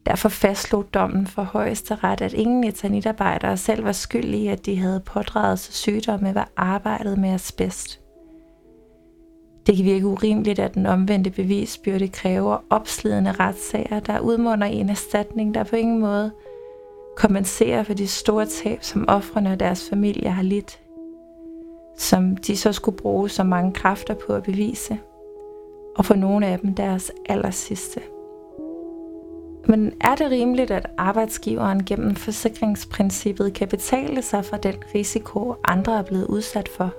Derfor 0.06 0.28
fastslog 0.28 0.94
dommen 0.94 1.26
for 1.26 1.42
højesteret, 1.42 2.20
at 2.20 2.32
ingen 2.32 2.64
etanitarbejdere 2.64 3.56
selv 3.56 3.84
var 3.84 3.92
skyldige, 3.92 4.44
i, 4.44 4.46
at 4.46 4.66
de 4.66 4.76
havde 4.76 5.00
pådraget 5.00 5.58
sig 5.58 5.75
sygdomme 5.75 6.34
ved 6.34 6.42
arbejdet 6.56 7.18
med 7.18 7.30
asbest. 7.30 8.00
Det 9.66 9.76
kan 9.76 9.84
virke 9.84 10.06
urimeligt, 10.06 10.58
at 10.58 10.75
den 10.75 10.87
omvendte 10.87 11.30
bevisbyrde 11.30 12.08
kræver 12.08 12.56
opslidende 12.70 13.32
retssager, 13.32 14.00
der 14.00 14.20
udmunder 14.20 14.66
i 14.66 14.75
en 14.75 14.88
erstatning, 14.88 15.54
der 15.54 15.64
på 15.64 15.76
ingen 15.76 16.00
måde 16.00 16.32
kompenserer 17.16 17.82
for 17.82 17.94
de 17.94 18.06
store 18.06 18.46
tab, 18.46 18.78
som 18.82 19.08
ofrene 19.08 19.52
og 19.52 19.61
deres 19.61 19.88
familie 19.90 20.30
har 20.30 20.42
lidt, 20.42 20.80
som 21.99 22.37
de 22.37 22.56
så 22.56 22.73
skulle 22.73 22.99
bruge 22.99 23.28
så 23.28 23.44
mange 23.44 23.73
kræfter 23.73 24.14
på 24.14 24.32
at 24.32 24.42
bevise, 24.42 24.99
og 25.96 26.04
for 26.04 26.14
nogle 26.14 26.46
af 26.46 26.58
dem 26.58 26.75
deres 26.75 27.12
aller 27.28 27.50
sidste. 27.50 28.00
Men 29.66 29.92
er 30.00 30.14
det 30.14 30.30
rimeligt, 30.30 30.71
at 30.71 30.87
arbejdsgiveren 30.99 31.85
gennem 31.85 32.14
forsikringsprincippet 32.14 33.54
kan 33.54 33.68
betale 33.68 34.23
sig 34.23 34.44
for 34.44 34.56
den 34.56 34.75
risiko, 34.94 35.54
andre 35.64 35.99
er 35.99 36.02
blevet 36.02 36.26
udsat 36.26 36.68
for? 36.68 36.94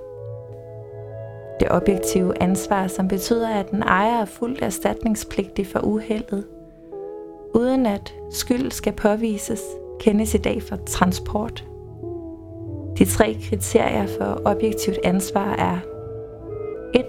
Det 1.60 1.68
objektive 1.70 2.42
ansvar, 2.42 2.86
som 2.86 3.08
betyder, 3.08 3.48
at 3.48 3.70
den 3.70 3.82
ejer 3.82 4.20
er 4.20 4.24
fuldt 4.24 4.62
erstatningspligtig 4.62 5.66
for 5.66 5.78
uheldet, 5.78 6.44
uden 7.54 7.86
at 7.86 8.14
skyld 8.30 8.70
skal 8.70 8.92
påvises, 8.92 9.62
kendes 10.00 10.34
i 10.34 10.38
dag 10.38 10.62
for 10.62 10.76
transport. 10.76 11.64
De 12.98 13.04
tre 13.04 13.36
kriterier 13.42 14.06
for 14.06 14.42
objektivt 14.44 14.98
ansvar 15.04 15.54
er 15.54 15.78
1. 16.94 17.04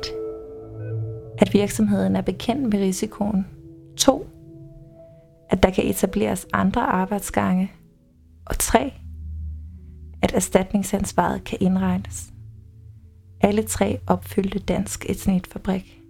At 1.39 1.53
virksomheden 1.53 2.15
er 2.15 2.21
bekendt 2.21 2.63
med 2.63 2.79
risikoen. 2.79 3.47
2. 3.97 4.27
At 5.49 5.63
der 5.63 5.69
kan 5.69 5.89
etableres 5.89 6.47
andre 6.53 6.81
arbejdsgange. 6.81 7.71
Og 8.45 8.59
3. 8.59 8.93
At 10.21 10.33
erstatningsansvaret 10.33 11.43
kan 11.43 11.57
indregnes. 11.61 12.33
Alle 13.41 13.63
tre 13.63 13.99
opfyldte 14.07 14.59
Dansk 14.59 15.05
Etanitfabrik. 15.09 16.01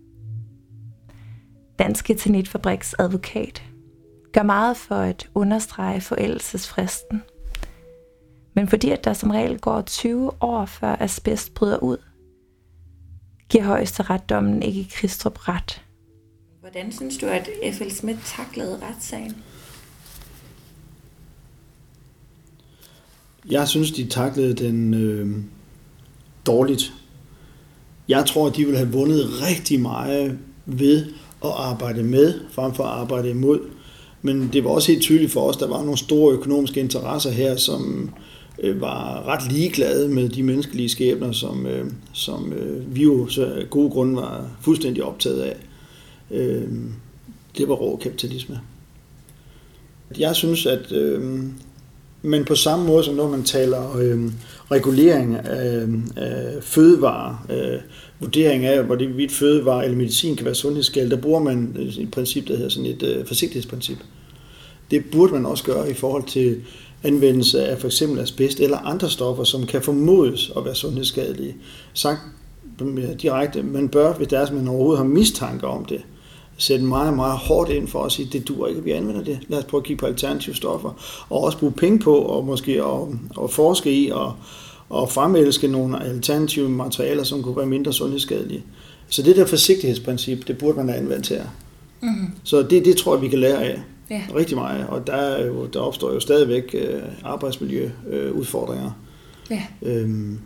Dansk 1.79 2.09
Etanitfabriks 2.09 2.95
advokat 2.99 3.63
gør 4.33 4.43
meget 4.43 4.77
for 4.77 4.95
at 4.95 5.29
understrege 5.35 6.01
forældelsesfristen. 6.01 7.23
Men 8.53 8.67
fordi 8.67 8.89
at 8.91 9.03
der 9.03 9.13
som 9.13 9.29
regel 9.29 9.59
går 9.59 9.81
20 9.81 10.43
år 10.43 10.65
før 10.65 10.95
asbest 10.99 11.53
bryder 11.53 11.77
ud, 11.77 11.97
giver 13.49 13.63
højesteretsdommen 13.63 14.63
ikke 14.63 14.89
Kristrup 14.89 15.47
ret. 15.47 15.86
Hvordan 16.71 16.91
synes 16.91 17.17
du, 17.17 17.25
at 17.25 17.49
F.L. 17.73 17.91
Schmidt 17.91 18.17
taklede 18.25 18.79
retssagen? 18.81 19.35
Jeg 23.49 23.67
synes, 23.67 23.91
de 23.91 24.07
taklede 24.07 24.53
den 24.53 24.93
øh, 24.93 25.35
dårligt. 26.45 26.93
Jeg 28.07 28.25
tror, 28.25 28.49
de 28.49 28.63
ville 28.63 28.77
have 28.77 28.91
vundet 28.91 29.25
rigtig 29.41 29.79
meget 29.79 30.39
ved 30.65 31.05
at 31.43 31.51
arbejde 31.55 32.03
med, 32.03 32.33
frem 32.51 32.73
for 32.73 32.83
at 32.83 32.99
arbejde 32.99 33.29
imod. 33.29 33.59
Men 34.21 34.49
det 34.53 34.63
var 34.63 34.69
også 34.69 34.91
helt 34.91 35.03
tydeligt 35.03 35.31
for 35.31 35.41
os, 35.41 35.57
der 35.57 35.67
var 35.67 35.81
nogle 35.81 35.97
store 35.97 36.33
økonomiske 36.33 36.79
interesser 36.79 37.31
her, 37.31 37.55
som 37.55 38.09
øh, 38.59 38.81
var 38.81 39.27
ret 39.27 39.51
ligeglade 39.51 40.09
med 40.09 40.29
de 40.29 40.43
menneskelige 40.43 40.89
skæbner, 40.89 41.31
som, 41.31 41.65
øh, 41.65 41.91
som 42.13 42.53
øh, 42.53 42.95
vi 42.95 43.03
jo 43.03 43.27
så 43.27 43.45
af 43.45 43.69
gode 43.69 43.89
grunde 43.89 44.15
var 44.15 44.49
fuldstændig 44.61 45.03
optaget 45.03 45.41
af. 45.41 45.66
Øh, 46.31 46.67
det 47.57 47.69
var 47.69 47.75
rå 47.75 47.95
kapitalisme. 47.95 48.59
Jeg 50.17 50.35
synes, 50.35 50.65
at 50.65 50.91
øh, 50.91 51.43
men 52.21 52.45
på 52.45 52.55
samme 52.55 52.85
måde 52.85 53.03
som 53.03 53.15
når 53.15 53.29
man 53.29 53.43
taler 53.43 53.97
øh, 53.97 54.31
regulering 54.71 55.35
af, 55.35 55.75
øhm, 55.75 56.03
af 56.15 56.63
fødevare, 56.63 57.39
øh, 57.49 57.79
vurdering 58.19 58.65
af, 58.65 58.83
hvorvidt 58.83 59.31
fødevare 59.31 59.83
eller 59.85 59.97
medicin 59.97 60.35
kan 60.35 60.45
være 60.45 60.55
sundhedsskadelig, 60.55 61.17
der 61.17 61.21
bruger 61.21 61.39
man 61.39 61.75
et 61.99 62.11
princip, 62.11 62.47
der 62.47 62.55
hedder 62.55 62.69
sådan 62.69 62.89
et 62.89 63.03
øh, 63.03 63.25
forsigtighedsprincip. 63.25 63.97
Det 64.91 65.03
burde 65.11 65.33
man 65.33 65.45
også 65.45 65.63
gøre 65.63 65.91
i 65.91 65.93
forhold 65.93 66.23
til 66.23 66.61
anvendelse 67.03 67.65
af 67.65 67.79
for 67.79 67.87
eksempel 67.87 68.19
asbest 68.19 68.59
eller 68.59 68.77
andre 68.77 69.09
stoffer, 69.09 69.43
som 69.43 69.65
kan 69.65 69.81
formodes 69.81 70.51
at 70.57 70.65
være 70.65 70.75
sundhedsskadelige. 70.75 71.55
Sagt 71.93 72.19
direkte, 73.21 73.63
man 73.63 73.89
bør, 73.89 74.13
hvis 74.13 74.27
der 74.27 74.39
er, 74.39 74.51
man 74.51 74.67
overhovedet 74.67 74.97
har 74.97 75.05
mistanke 75.05 75.67
om 75.67 75.85
det, 75.85 76.01
sætte 76.57 76.85
meget, 76.85 77.13
meget 77.13 77.37
hårdt 77.37 77.69
ind 77.69 77.87
for 77.87 78.03
at 78.03 78.11
sige, 78.11 78.29
det 78.31 78.47
dur 78.47 78.67
ikke, 78.67 78.79
at 78.79 78.85
vi 78.85 78.91
anvender 78.91 79.23
det. 79.23 79.39
Lad 79.47 79.59
os 79.59 79.65
prøve 79.65 79.81
at 79.81 79.85
kigge 79.85 79.99
på 79.99 80.05
alternative 80.05 80.55
stoffer, 80.55 80.89
og 81.29 81.43
også 81.43 81.57
bruge 81.57 81.71
penge 81.71 81.99
på, 81.99 82.15
og 82.15 82.45
måske 82.45 82.83
at, 82.83 82.99
at 83.43 83.51
forske 83.51 83.91
i, 83.91 84.09
og, 84.09 84.33
og 84.89 85.11
fremelske 85.11 85.67
nogle 85.67 86.03
alternative 86.03 86.69
materialer, 86.69 87.23
som 87.23 87.43
kunne 87.43 87.57
være 87.57 87.65
mindre 87.65 87.93
sundhedsskadelige. 87.93 88.63
Så 89.09 89.21
det 89.21 89.35
der 89.35 89.45
forsigtighedsprincip, 89.45 90.47
det 90.47 90.57
burde 90.57 90.77
man 90.77 90.89
have 90.89 91.01
anvendt 91.01 91.29
her. 91.29 91.43
Mm-hmm. 92.01 92.27
Så 92.43 92.61
det, 92.61 92.85
det 92.85 92.97
tror 92.97 93.15
jeg, 93.15 93.21
vi 93.21 93.27
kan 93.27 93.39
lære 93.39 93.63
af. 93.63 93.81
Ja. 94.09 94.21
Rigtig 94.35 94.57
meget. 94.57 94.87
Og 94.87 95.07
der, 95.07 95.13
er 95.13 95.45
jo, 95.45 95.65
der 95.65 95.79
opstår 95.79 96.13
jo 96.13 96.19
stadigvæk 96.19 96.75
øh, 96.77 97.01
arbejdsmiljøudfordringer. 97.23 98.91
Øh, 99.51 99.57
ja. 99.57 99.89
Øhm. 99.89 100.39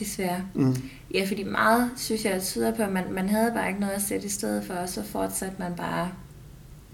Desværre. 0.00 0.42
Mm. 0.54 0.76
Ja, 1.14 1.24
fordi 1.28 1.42
meget, 1.42 1.90
synes 1.96 2.24
jeg, 2.24 2.42
tyder 2.42 2.74
på, 2.74 2.82
at 2.82 2.92
man, 2.92 3.04
man 3.10 3.28
havde 3.28 3.52
bare 3.54 3.68
ikke 3.68 3.80
noget 3.80 3.92
at 3.92 4.02
sætte 4.02 4.26
i 4.26 4.30
stedet 4.30 4.64
for, 4.64 4.74
og 4.74 4.88
så 4.88 5.02
fortsatte 5.02 5.56
man 5.58 5.72
bare 5.76 6.10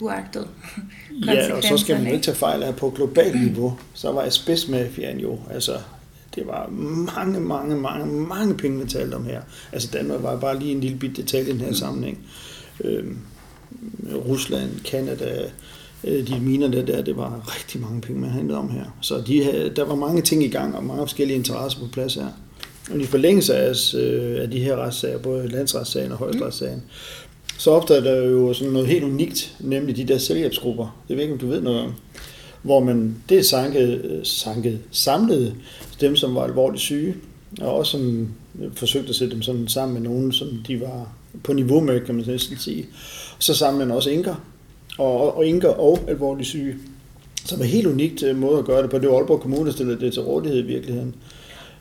uagtet 0.00 0.48
Ja, 1.26 1.54
og 1.54 1.62
så 1.62 1.76
skal 1.76 1.96
man 1.96 2.06
ikke 2.06 2.24
tage 2.24 2.36
fejl 2.36 2.62
af, 2.62 2.76
på 2.76 2.90
globalt 2.90 3.40
niveau, 3.40 3.78
så 3.94 4.12
var 4.12 4.22
asbestmafiaen 4.22 5.20
jo, 5.20 5.38
altså 5.50 5.78
det 6.34 6.46
var 6.46 6.68
mange, 7.16 7.40
mange, 7.40 7.76
mange, 7.76 8.06
mange 8.06 8.54
penge, 8.54 8.82
vi 8.82 8.88
talte 8.88 9.14
om 9.14 9.24
her. 9.24 9.40
Altså 9.72 9.88
Danmark 9.92 10.22
var 10.22 10.36
bare 10.36 10.58
lige 10.58 10.72
en 10.72 10.80
lille 10.80 10.98
bit 10.98 11.16
detalje 11.16 11.48
i 11.48 11.52
den 11.52 11.60
her 11.60 11.68
mm. 11.68 11.74
sammenhæng. 11.74 12.18
Øhm, 12.84 13.18
Rusland, 14.14 14.70
Kanada, 14.84 15.50
øh, 16.04 16.26
de 16.26 16.40
miner 16.40 16.68
der, 16.68 16.84
der, 16.84 17.02
det 17.02 17.16
var 17.16 17.54
rigtig 17.56 17.80
mange 17.80 18.00
penge, 18.00 18.20
man 18.20 18.30
handlede 18.30 18.58
om 18.58 18.70
her. 18.70 18.84
Så 19.00 19.22
de 19.26 19.44
havde, 19.44 19.72
der 19.76 19.84
var 19.84 19.94
mange 19.94 20.22
ting 20.22 20.42
i 20.42 20.48
gang, 20.48 20.76
og 20.76 20.84
mange 20.84 21.02
forskellige 21.02 21.36
interesser 21.36 21.80
på 21.80 21.86
plads 21.92 22.14
her. 22.14 22.28
Og 22.90 23.00
i 23.00 23.04
forlængelse 23.04 23.54
af, 23.54 23.94
øh, 23.94 24.42
af 24.42 24.50
de 24.50 24.60
her 24.60 24.76
retssager, 24.76 25.18
både 25.18 25.48
landsretssagen 25.48 26.12
og 26.12 26.18
højesteretssagen, 26.18 26.76
mm. 26.76 27.58
så 27.58 27.70
opdagede 27.70 28.04
der 28.04 28.24
jo 28.24 28.52
sådan 28.52 28.72
noget 28.72 28.88
helt 28.88 29.04
unikt, 29.04 29.56
nemlig 29.60 29.96
de 29.96 30.04
der 30.04 30.18
selvhjælpsgrupper. 30.18 31.02
Det 31.08 31.16
ved 31.16 31.22
ikke, 31.22 31.34
om 31.34 31.40
du 31.40 31.48
ved 31.48 31.60
noget 31.60 31.80
om. 31.80 31.92
Hvor 32.62 32.80
man 32.80 33.16
det 33.28 33.46
sanket, 33.46 34.20
sanket, 34.22 34.78
samlede 34.90 35.54
dem, 36.00 36.16
som 36.16 36.34
var 36.34 36.44
alvorligt 36.44 36.82
syge, 36.82 37.14
og 37.60 37.74
også 37.74 37.92
som 37.92 38.28
øh, 38.62 38.72
forsøgte 38.74 39.08
at 39.08 39.14
sætte 39.14 39.34
dem 39.34 39.42
sådan 39.42 39.68
sammen 39.68 39.94
med 39.94 40.10
nogen, 40.10 40.32
som 40.32 40.48
de 40.66 40.80
var 40.80 41.12
på 41.44 41.52
niveau 41.52 41.80
med, 41.80 42.00
kan 42.00 42.14
man 42.14 42.24
næsten 42.26 42.56
sige. 42.58 42.86
Så 43.38 43.54
samlede 43.54 43.86
man 43.86 43.96
også 43.96 44.10
enker, 44.10 44.34
og, 44.98 45.36
og 45.36 45.48
enker 45.48 45.68
og 45.68 45.98
alvorligt 46.08 46.48
syge. 46.48 46.74
Så 47.44 47.54
er 47.54 47.58
var 47.58 47.64
helt 47.64 47.86
unikt 47.86 48.22
øh, 48.22 48.36
måde 48.36 48.58
at 48.58 48.64
gøre 48.64 48.82
det 48.82 48.90
på. 48.90 48.98
Det 48.98 49.08
var 49.08 49.16
Aalborg 49.16 49.40
Kommune, 49.40 49.66
der 49.66 49.72
stillede 49.72 50.00
det 50.00 50.12
til 50.12 50.22
rådighed 50.22 50.58
i 50.58 50.66
virkeligheden. 50.66 51.14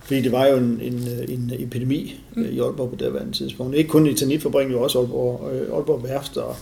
Fordi 0.05 0.21
det 0.21 0.31
var 0.31 0.45
jo 0.45 0.57
en, 0.57 0.79
en, 0.81 1.07
en 1.29 1.51
epidemi 1.59 2.15
mm. 2.35 2.45
i 2.51 2.59
Aalborg 2.59 2.89
på 2.89 2.95
det 2.95 3.05
daværende 3.05 3.31
tidspunkt. 3.31 3.75
Ikke 3.75 3.89
kun 3.89 4.07
i 4.07 4.13
Tanitfabrikken, 4.13 4.73
jo 4.73 4.81
også 4.81 4.99
Aalborg, 4.99 5.51
øh, 5.53 5.75
Aalborg 5.75 6.03
Værft 6.03 6.37
og 6.37 6.55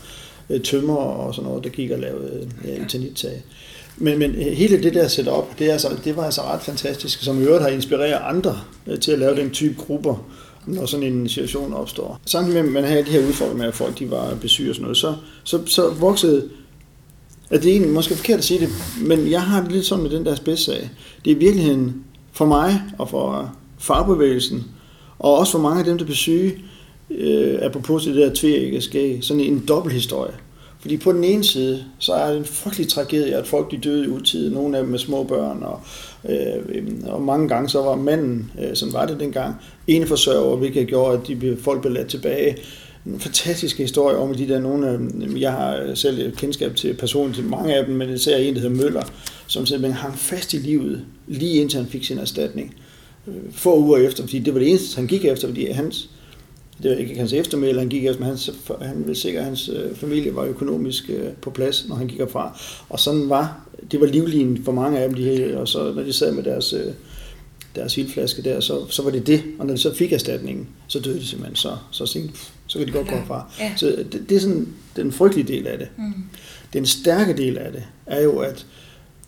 øh, 0.50 0.62
tømmer 0.62 0.96
og 0.96 1.36
sådan 1.36 1.50
noget, 1.50 1.64
der 1.64 1.70
gik 1.70 1.92
og 1.92 2.00
lavede 2.00 2.50
ja, 2.66 2.84
etanittag. 2.86 3.44
Men, 3.98 4.20
men 4.20 4.32
hele 4.32 4.84
det 4.84 4.94
der 4.94 5.08
setup, 5.08 5.60
det, 5.60 5.68
er 5.68 5.72
altså, 5.72 5.90
det 6.04 6.18
var 6.18 6.24
altså 6.24 6.42
ret 6.42 6.62
fantastisk, 6.62 7.24
som 7.24 7.42
i 7.42 7.44
øvrigt 7.44 7.64
har 7.64 7.70
inspireret 7.70 8.20
andre 8.24 8.60
til 9.02 9.12
at 9.12 9.20
lave 9.20 9.36
den 9.36 9.50
type 9.50 9.76
grupper, 9.82 10.28
når 10.66 10.86
sådan 10.86 11.14
en 11.14 11.30
situation 11.30 11.74
opstår. 11.74 12.20
Samtidig 12.26 12.64
med, 12.64 12.70
at 12.70 12.74
man 12.74 12.84
havde 12.84 13.06
de 13.06 13.10
her 13.10 13.28
udfordringer 13.28 13.58
med, 13.58 13.68
at 13.68 13.74
folk 13.74 14.00
de 14.00 14.12
var 14.12 14.36
besyge 14.42 14.72
og 14.72 14.76
sådan 14.76 14.84
noget, 14.84 14.98
så, 14.98 15.16
så, 15.44 15.66
så 15.66 15.90
voksede 15.90 16.50
at 17.50 17.64
det 17.64 17.70
er 17.70 17.72
egentlig 17.72 17.94
måske 17.94 18.16
forkert 18.16 18.38
at 18.38 18.44
sige 18.44 18.60
det, 18.60 18.70
men 19.02 19.32
jeg 19.32 19.42
har 19.42 19.62
det 19.62 19.72
lidt 19.72 19.86
sådan 19.86 20.04
med 20.04 20.12
den 20.12 20.26
der 20.26 20.36
spidsag. 20.36 20.90
Det 21.26 21.32
er 21.32 21.36
i 21.36 21.40
virkeligheden 21.40 22.04
for 22.34 22.46
mig 22.46 22.82
og 22.98 23.10
for 23.10 23.52
fagbevægelsen, 23.80 24.64
og 25.20 25.38
også 25.38 25.52
for 25.52 25.60
mange 25.60 25.80
af 25.80 25.86
dem, 25.86 25.98
der 25.98 26.06
bliver 26.06 26.16
syge, 26.16 26.58
øh, 27.10 27.58
apropos 27.62 28.04
det 28.04 28.16
der 28.16 28.32
tvægge 28.34 28.82
sådan 29.22 29.44
en 29.44 29.66
dobbelthistorie. 29.68 30.34
Fordi 30.84 30.98
på 30.98 31.12
den 31.12 31.24
ene 31.24 31.44
side, 31.44 31.84
så 32.00 32.14
er 32.14 32.30
det 32.30 32.38
en 32.38 32.46
frygtelig 32.46 32.88
tragedie, 32.88 33.36
at 33.36 33.48
folk 33.48 33.72
de 33.72 33.78
døde 33.78 34.06
i 34.06 34.08
utid, 34.08 34.50
nogle 34.50 34.78
af 34.78 34.84
dem 34.84 34.92
med 34.92 35.00
små 35.00 35.24
børn, 35.24 35.64
og, 35.64 35.80
øh, 36.30 36.38
øhm, 36.70 37.04
og 37.08 37.22
mange 37.22 37.48
gange 37.48 37.70
så 37.70 37.82
var 37.82 37.96
manden, 37.96 38.52
øh, 38.62 38.76
som 38.76 38.94
var 38.94 39.06
det 39.06 39.20
dengang, 39.20 39.56
ene 39.88 40.08
forsørger, 40.08 40.56
hvilket 40.56 40.88
gjorde, 40.88 41.18
at 41.18 41.28
de 41.28 41.36
blev, 41.36 41.62
folk 41.62 41.82
blev 41.82 41.94
ladt 41.94 42.08
tilbage. 42.08 42.58
En 43.06 43.20
fantastisk 43.20 43.78
historie 43.78 44.18
om 44.18 44.36
de 44.36 44.48
der 44.48 44.60
nogle 44.60 44.90
af 44.90 44.98
dem. 44.98 45.38
Jeg 45.38 45.52
har 45.52 45.78
øh, 45.78 45.98
selv 45.98 46.20
et 46.20 46.38
kendskab 46.38 46.76
til 46.76 46.94
personligt, 46.94 47.36
til 47.36 47.46
mange 47.46 47.76
af 47.76 47.86
dem, 47.86 47.96
men 47.96 48.10
især 48.10 48.38
en, 48.38 48.56
der 48.56 48.62
hedder 48.62 48.84
Møller, 48.84 49.04
som 49.48 49.66
simpelthen 49.66 50.02
hang 50.02 50.18
fast 50.18 50.54
i 50.54 50.58
livet, 50.58 51.06
lige 51.28 51.62
indtil 51.62 51.80
han 51.80 51.90
fik 51.90 52.04
sin 52.04 52.18
erstatning. 52.18 52.76
Øh, 53.28 53.34
få 53.52 53.80
uger 53.80 53.98
efter, 53.98 54.24
fordi 54.24 54.40
det 54.40 54.54
var 54.54 54.60
det 54.60 54.70
eneste, 54.70 54.96
han 54.96 55.08
gik 55.08 55.26
efter, 55.26 55.48
fordi 55.48 55.66
hans, 55.66 56.10
det 56.84 56.92
var 56.92 56.98
ikke 56.98 57.16
hans 57.16 57.34
eftermæle, 57.34 57.80
han 57.80 57.90
gik 57.90 58.06
efter, 58.06 58.20
men 58.20 58.30
hans, 58.30 58.50
han 58.82 59.00
ville 59.00 59.16
sikre, 59.16 59.40
at 59.40 59.46
hans 59.46 59.70
øh, 59.70 59.96
familie 59.96 60.36
var 60.36 60.44
økonomisk 60.44 61.10
øh, 61.10 61.32
på 61.42 61.50
plads, 61.50 61.86
når 61.90 61.96
han 61.96 62.08
gik 62.08 62.20
herfra. 62.20 62.60
Og 62.90 63.00
sådan 63.00 63.30
var, 63.30 63.70
det 63.92 64.02
var 64.02 64.08
livlinen 64.08 64.64
for 64.64 64.72
mange 64.72 65.00
af 65.00 65.10
dem, 65.10 65.18
de 65.18 65.24
her, 65.24 65.58
og 65.58 65.68
så 65.68 65.94
når 65.94 66.04
de 66.04 66.14
sad 66.14 66.32
med 66.32 66.44
deres, 66.44 66.74
deres 67.76 67.98
vildflaske 67.98 68.42
der, 68.42 68.60
så, 68.60 68.86
så 68.90 69.04
var 69.04 69.12
det 69.12 69.28
det. 69.28 69.44
Og 69.60 69.66
når 69.66 69.74
de 69.74 69.80
så 69.80 69.96
fik 69.96 70.14
erstatningen, 70.14 70.68
så 70.88 71.00
døde 71.00 71.20
de 71.20 71.26
simpelthen 71.26 71.56
så, 71.56 71.78
så 71.92 72.06
sent, 72.06 72.52
så 72.68 72.78
kan 72.78 72.88
de 72.88 72.92
godt 72.92 73.08
komme 73.08 73.26
fra. 73.26 73.52
Ja. 73.60 73.74
Så 73.76 73.88
det, 74.12 74.30
det 74.30 74.36
er 74.36 74.40
sådan 74.40 74.68
den 74.96 75.12
frygtelige 75.12 75.48
del 75.48 75.68
af 75.68 75.78
det. 75.78 75.88
Mm. 75.98 76.14
Den 76.74 76.86
stærke 76.86 77.38
del 77.38 77.58
af 77.58 77.72
det 77.72 77.84
er 78.06 78.22
jo, 78.22 78.38
at 78.40 78.66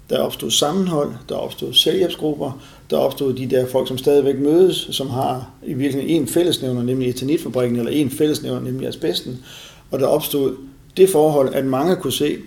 der 0.10 0.20
opstod 0.20 0.52
sammenhold, 0.52 1.12
der 1.30 1.36
opstod 1.36 1.74
selvhjælpsgrupper, 1.74 2.62
der 2.90 2.98
opstod 2.98 3.34
de 3.34 3.50
der 3.50 3.68
folk, 3.68 3.88
som 3.88 3.98
stadigvæk 3.98 4.40
mødes, 4.40 4.88
som 4.92 5.10
har 5.10 5.50
i 5.66 5.74
virkeligheden 5.74 6.22
en 6.22 6.28
fællesnævner, 6.28 6.84
nemlig 6.84 7.10
etanitfabrikken, 7.10 7.80
eller 7.80 7.92
en 7.92 8.10
fællesnævner, 8.10 8.62
nemlig 8.62 8.88
asbesten. 8.88 9.44
Og 9.92 10.00
der 10.00 10.08
opstod 10.08 10.56
det 10.98 11.10
forhold, 11.10 11.54
at 11.54 11.66
mange 11.66 11.96
kunne 11.96 12.14
se 12.14 12.38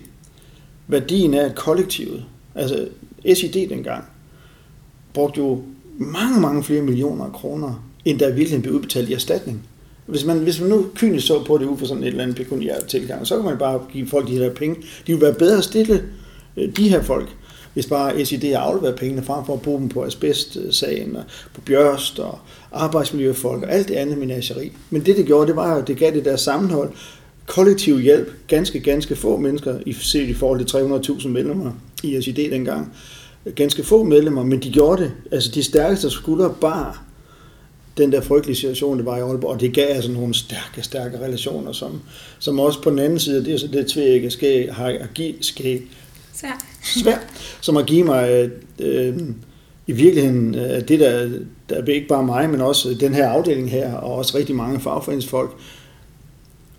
værdien 0.87 1.33
af 1.33 1.55
kollektivet. 1.55 2.25
Altså 2.55 2.87
SID 3.33 3.69
dengang 3.69 4.03
brugte 5.13 5.39
jo 5.39 5.61
mange, 5.97 6.41
mange 6.41 6.63
flere 6.63 6.81
millioner 6.81 7.25
af 7.25 7.31
kroner, 7.31 7.83
end 8.05 8.19
der 8.19 8.31
virkelig 8.31 8.61
blev 8.61 8.73
udbetalt 8.73 9.09
i 9.09 9.13
erstatning. 9.13 9.61
Hvis 10.05 10.25
man, 10.25 10.37
hvis 10.37 10.61
man 10.61 10.69
nu 10.69 10.85
kynisk 10.95 11.27
så 11.27 11.43
på 11.43 11.57
det 11.57 11.65
ud 11.65 11.77
for 11.77 11.85
sådan 11.85 12.03
et 12.03 12.07
eller 12.07 12.23
andet 12.23 12.37
pekuniært 12.37 12.85
tilgang, 12.85 13.27
så 13.27 13.35
kan 13.35 13.45
man 13.45 13.57
bare 13.57 13.81
give 13.91 14.07
folk 14.07 14.27
de 14.27 14.37
her 14.37 14.53
penge. 14.53 14.75
De 15.07 15.13
vil 15.13 15.21
være 15.21 15.33
bedre 15.33 15.63
stille, 15.63 16.03
øh, 16.57 16.75
de 16.77 16.89
her 16.89 17.01
folk, 17.01 17.29
hvis 17.73 17.85
bare 17.85 18.25
SID 18.25 18.53
har 18.53 18.59
afleveret 18.59 18.95
pengene 18.95 19.23
frem 19.23 19.45
for 19.45 19.53
at 19.53 19.61
bruge 19.61 19.79
dem 19.79 19.89
på 19.89 20.03
asbestsagen, 20.03 21.15
og 21.15 21.23
på 21.53 21.61
bjørst 21.61 22.19
og 22.19 22.39
arbejdsmiljøfolk 22.71 23.63
og 23.63 23.71
alt 23.71 23.87
det 23.87 23.95
andet 23.95 24.17
menageri. 24.17 24.71
Men 24.89 25.05
det, 25.05 25.17
det 25.17 25.25
gjorde, 25.25 25.47
det 25.47 25.55
var 25.55 25.75
at 25.75 25.87
det 25.87 25.97
gav 25.97 26.13
det 26.13 26.25
der 26.25 26.35
sammenhold, 26.35 26.91
kollektiv 27.45 27.99
hjælp, 27.99 28.33
ganske, 28.47 28.79
ganske 28.79 29.15
få 29.15 29.37
mennesker, 29.37 29.79
i, 29.85 29.93
set 29.93 30.29
i 30.29 30.33
forhold 30.33 30.65
til 30.65 31.11
300.000 31.13 31.27
medlemmer 31.27 31.71
i 32.03 32.21
SID 32.21 32.51
dengang. 32.51 32.93
Ganske 33.55 33.83
få 33.83 34.03
medlemmer, 34.03 34.43
men 34.43 34.61
de 34.61 34.71
gjorde 34.71 35.03
det. 35.03 35.11
Altså 35.31 35.51
de 35.55 35.63
stærkeste 35.63 36.09
skuldre 36.09 36.55
bare 36.61 36.93
den 37.99 38.11
der 38.11 38.21
frygtelige 38.21 38.55
situation, 38.55 38.97
det 38.97 39.05
var 39.05 39.17
i 39.17 39.21
Aalborg, 39.21 39.51
og 39.51 39.59
det 39.59 39.73
gav 39.73 39.87
altså 39.89 40.11
nogle 40.11 40.33
stærke, 40.33 40.81
stærke 40.81 41.19
relationer, 41.19 41.71
som, 41.71 42.01
som 42.39 42.59
også 42.59 42.81
på 42.81 42.89
den 42.89 42.99
anden 42.99 43.19
side, 43.19 43.45
det 43.45 43.53
er 43.53 43.57
så 43.57 43.67
det 43.67 43.87
tvække 43.87 44.31
skal, 44.31 44.69
har, 44.69 44.85
har, 44.85 45.07
skal, 46.39 47.03
svært. 47.03 47.27
som 47.61 47.75
har 47.75 47.83
givet 47.83 48.05
mig 48.05 48.49
øh, 48.79 49.19
i 49.87 49.91
virkeligheden, 49.91 50.55
øh, 50.55 50.87
det 50.87 50.99
der, 50.99 51.29
der 51.69 51.75
er 51.75 51.85
ikke 51.85 52.07
bare 52.07 52.23
mig, 52.23 52.49
men 52.49 52.61
også 52.61 52.93
den 52.99 53.13
her 53.13 53.29
afdeling 53.29 53.71
her, 53.71 53.93
og 53.93 54.15
også 54.15 54.37
rigtig 54.37 54.55
mange 54.55 54.79
fagforeningsfolk, 54.79 55.57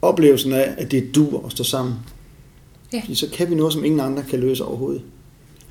oplevelsen 0.03 0.53
af, 0.53 0.75
at 0.79 0.90
det 0.90 0.99
er 0.99 1.12
du 1.14 1.42
at 1.46 1.53
stå 1.53 1.64
sammen. 1.64 1.94
Ja. 2.92 3.01
Fordi 3.01 3.14
så 3.14 3.29
kan 3.33 3.51
vi 3.51 3.55
noget, 3.55 3.73
som 3.73 3.85
ingen 3.85 4.01
andre 4.01 4.23
kan 4.23 4.40
løse 4.40 4.64
overhovedet. 4.64 5.03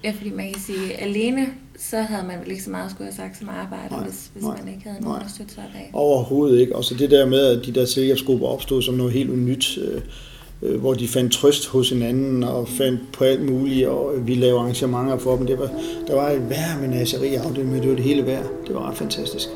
Ja, 0.04 0.13
fordi 0.17 0.30
man 0.30 0.52
kan 0.54 0.62
sige, 0.62 0.93
alene 0.93 1.47
så 1.80 2.02
havde 2.02 2.28
man 2.28 2.39
vel 2.39 2.52
ikke 2.52 2.63
så 2.63 2.69
meget 2.69 2.91
skulle 2.91 3.06
have 3.06 3.15
sagt 3.15 3.38
som 3.38 3.49
arbejder, 3.49 3.89
nej, 3.95 4.04
hvis, 4.04 4.30
hvis 4.34 4.43
nej, 4.43 4.58
man 4.58 4.73
ikke 4.73 4.89
havde 4.89 5.04
nogen 5.04 5.21
at 5.21 5.32
støtte 5.32 5.54
sig 5.54 5.63
af. 5.75 5.89
Overhovedet 5.93 6.60
ikke. 6.60 6.75
Og 6.75 6.84
så 6.84 6.95
det 6.95 7.12
der 7.12 7.25
med, 7.25 7.39
at 7.39 7.65
de 7.65 7.71
der 7.71 7.86
selskabsgrupper 7.86 8.47
opstod 8.47 8.82
som 8.82 8.93
noget 8.93 9.13
helt 9.13 9.38
nyt, 9.38 9.78
øh, 9.78 10.02
øh, 10.63 10.80
hvor 10.80 10.93
de 10.93 11.08
fandt 11.08 11.34
trøst 11.34 11.67
hos 11.67 11.89
hinanden 11.89 12.43
og 12.43 12.67
fandt 12.67 13.02
på 13.13 13.24
alt 13.24 13.50
muligt, 13.50 13.88
og 13.88 14.28
vi 14.28 14.36
lavede 14.36 14.60
arrangementer 14.60 15.17
for 15.17 15.36
dem. 15.36 15.48
Det 15.48 15.60
var, 15.60 15.69
der 16.08 16.15
var 16.15 16.30
et 16.30 16.50
værd 16.50 16.82
menageri 16.82 17.36
afdeling, 17.36 17.72
men 17.72 17.82
det 17.82 17.89
var 17.89 17.95
det 17.95 18.06
hele 18.06 18.26
værd. 18.26 18.45
Det 18.67 18.76
var 18.76 18.89
ret 18.89 18.98
fantastisk. 18.98 19.50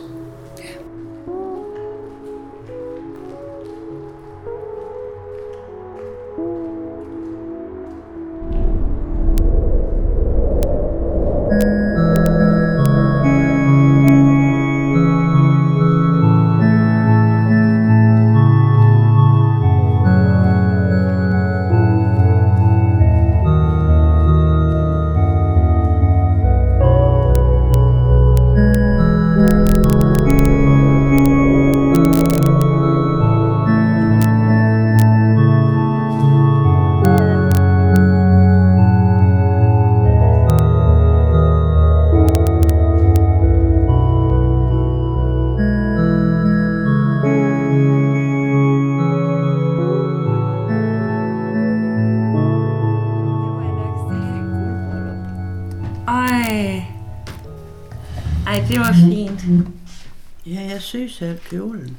Selv 61.23 61.39
kjolen. 61.39 61.97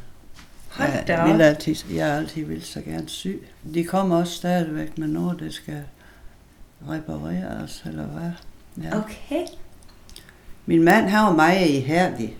Hold 0.70 1.06
da 1.06 1.22
jeg, 1.22 1.34
vil 1.34 1.42
altid, 1.42 1.74
jeg 1.90 2.06
har 2.06 2.16
altid 2.16 2.44
vil 2.44 2.62
så 2.62 2.80
gerne 2.80 3.08
sy. 3.08 3.28
De 3.74 3.84
kommer 3.84 4.16
også 4.16 4.32
stadigvæk 4.32 4.98
med 4.98 5.08
noget, 5.08 5.40
der 5.40 5.50
skal 5.50 5.82
repareres, 6.88 7.82
eller 7.86 8.06
hvad. 8.06 8.30
Ja. 8.84 8.98
Okay. 8.98 9.46
Min 10.66 10.82
mand, 10.82 11.08
han 11.08 11.24
var 11.24 11.32
meget 11.32 11.68
ihærdig. 11.68 12.36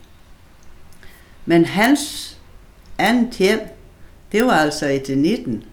Men 1.47 1.65
hans 1.65 2.39
andet 2.99 3.35
hjem, 3.35 3.61
det 4.33 4.45
var 4.45 4.53
altså 4.53 4.87
i 4.87 5.15
19. 5.15 5.65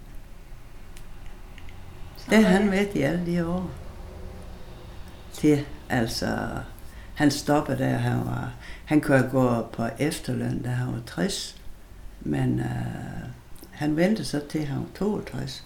Det 2.30 2.46
har 2.46 2.58
han 2.58 2.72
været 2.72 2.96
i 2.96 3.02
alle 3.02 3.26
de 3.26 3.46
år. 3.46 3.72
Det, 5.42 5.66
altså, 5.90 6.38
han 7.22 7.32
stoppede 7.32 7.78
der, 7.78 7.98
han 7.98 8.26
var 8.26 8.54
han 8.86 9.02
kunne 9.02 9.30
gå 9.32 9.68
på 9.74 9.88
efterløn, 10.00 10.62
da 10.62 10.70
han 10.70 10.94
var 10.94 11.02
60, 11.08 11.62
men 12.22 12.60
øh, 12.60 12.66
han 13.72 13.96
ventede 13.96 14.26
så 14.26 14.42
til, 14.50 14.66
han 14.66 14.78
var 14.78 14.88
62. 14.96 15.66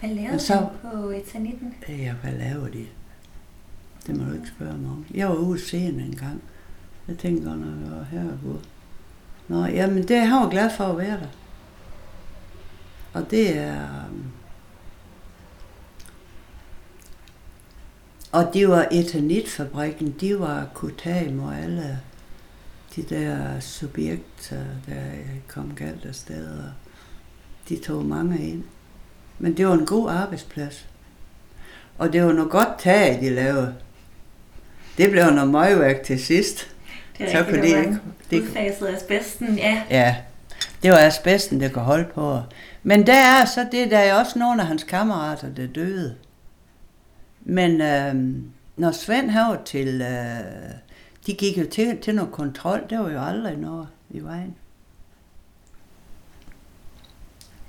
Hvad 0.00 0.10
lavede 0.10 0.38
så, 0.38 0.54
han 0.54 0.66
på 0.82 1.10
Etanitten? 1.10 1.74
Ja, 1.88 2.14
hvad 2.22 2.32
lavede 2.32 2.72
de? 2.72 2.86
Det 4.06 4.16
må 4.16 4.24
du 4.24 4.32
ikke 4.32 4.48
spørge 4.48 4.78
mig 4.78 4.90
om. 4.90 5.06
Jeg 5.14 5.28
var 5.28 5.34
ude 5.34 5.60
scenen 5.60 6.00
en 6.00 6.16
gang. 6.16 6.42
Jeg 7.08 7.18
tænkte 7.18 7.48
godt, 7.48 7.60
når 7.60 7.66
jeg 7.66 7.96
var 7.96 8.04
herregud. 8.04 8.58
Nå, 9.48 9.66
jamen 9.66 10.08
det, 10.08 10.20
han 10.20 10.40
var 10.40 10.50
glad 10.50 10.70
for 10.70 10.84
at 10.84 10.98
være 10.98 11.20
der. 11.20 11.28
Og 13.12 13.30
det 13.30 13.56
er... 13.56 13.84
Um, 14.10 14.32
Og 18.32 18.50
det 18.54 18.68
var 18.68 18.88
etanitfabrikken, 18.90 20.14
de 20.20 20.40
var 20.40 20.66
kunne 20.74 20.94
tage 20.98 21.26
imod 21.26 21.54
alle 21.54 22.00
de 22.96 23.02
der 23.02 23.60
subjekter, 23.60 24.56
der 24.88 25.02
kom 25.48 25.72
galt 25.76 26.04
af 26.04 26.14
sted, 26.14 26.48
og 26.48 26.70
de 27.68 27.78
tog 27.78 28.04
mange 28.04 28.38
ind. 28.38 28.64
Men 29.38 29.56
det 29.56 29.66
var 29.66 29.74
en 29.74 29.86
god 29.86 30.10
arbejdsplads. 30.10 30.86
Og 31.98 32.12
det 32.12 32.24
var 32.24 32.32
noget 32.32 32.50
godt 32.50 32.78
tag, 32.78 33.18
de 33.20 33.30
lavede. 33.30 33.74
Det 34.98 35.10
blev 35.10 35.30
noget 35.30 35.50
møgværk 35.50 36.02
til 36.02 36.24
sidst. 36.24 36.70
Det 37.18 37.26
er 37.26 37.30
så 37.30 37.38
rigtigt, 37.38 37.62
det 37.62 37.78
ikke, 37.78 37.98
det 38.30 38.42
udfaset 38.42 38.86
asbesten, 38.86 39.58
ja. 39.58 39.82
Ja, 39.90 40.16
det 40.82 40.90
var 40.90 40.98
asbesten, 40.98 41.60
der 41.60 41.68
kunne 41.68 41.84
holde 41.84 42.08
på. 42.14 42.40
Men 42.82 43.06
der 43.06 43.14
er 43.14 43.44
så 43.44 43.66
det, 43.72 43.90
der 43.90 43.98
er 43.98 44.14
også 44.14 44.38
nogle 44.38 44.62
af 44.62 44.68
hans 44.68 44.84
kammerater, 44.84 45.48
der 45.48 45.66
døde. 45.66 46.14
Men 47.50 47.80
øh, 47.80 48.42
når 48.76 48.92
Svend 48.92 49.30
var 49.30 49.62
til, 49.64 50.00
øh, 50.00 50.70
de 51.26 51.34
gik 51.34 51.58
jo 51.58 51.66
til, 51.70 52.00
til 52.00 52.14
noget 52.14 52.32
kontrol, 52.32 52.86
der 52.90 52.98
var 52.98 53.10
jo 53.10 53.24
aldrig 53.24 53.56
noget 53.56 53.88
i 54.10 54.20
vejen. 54.20 54.56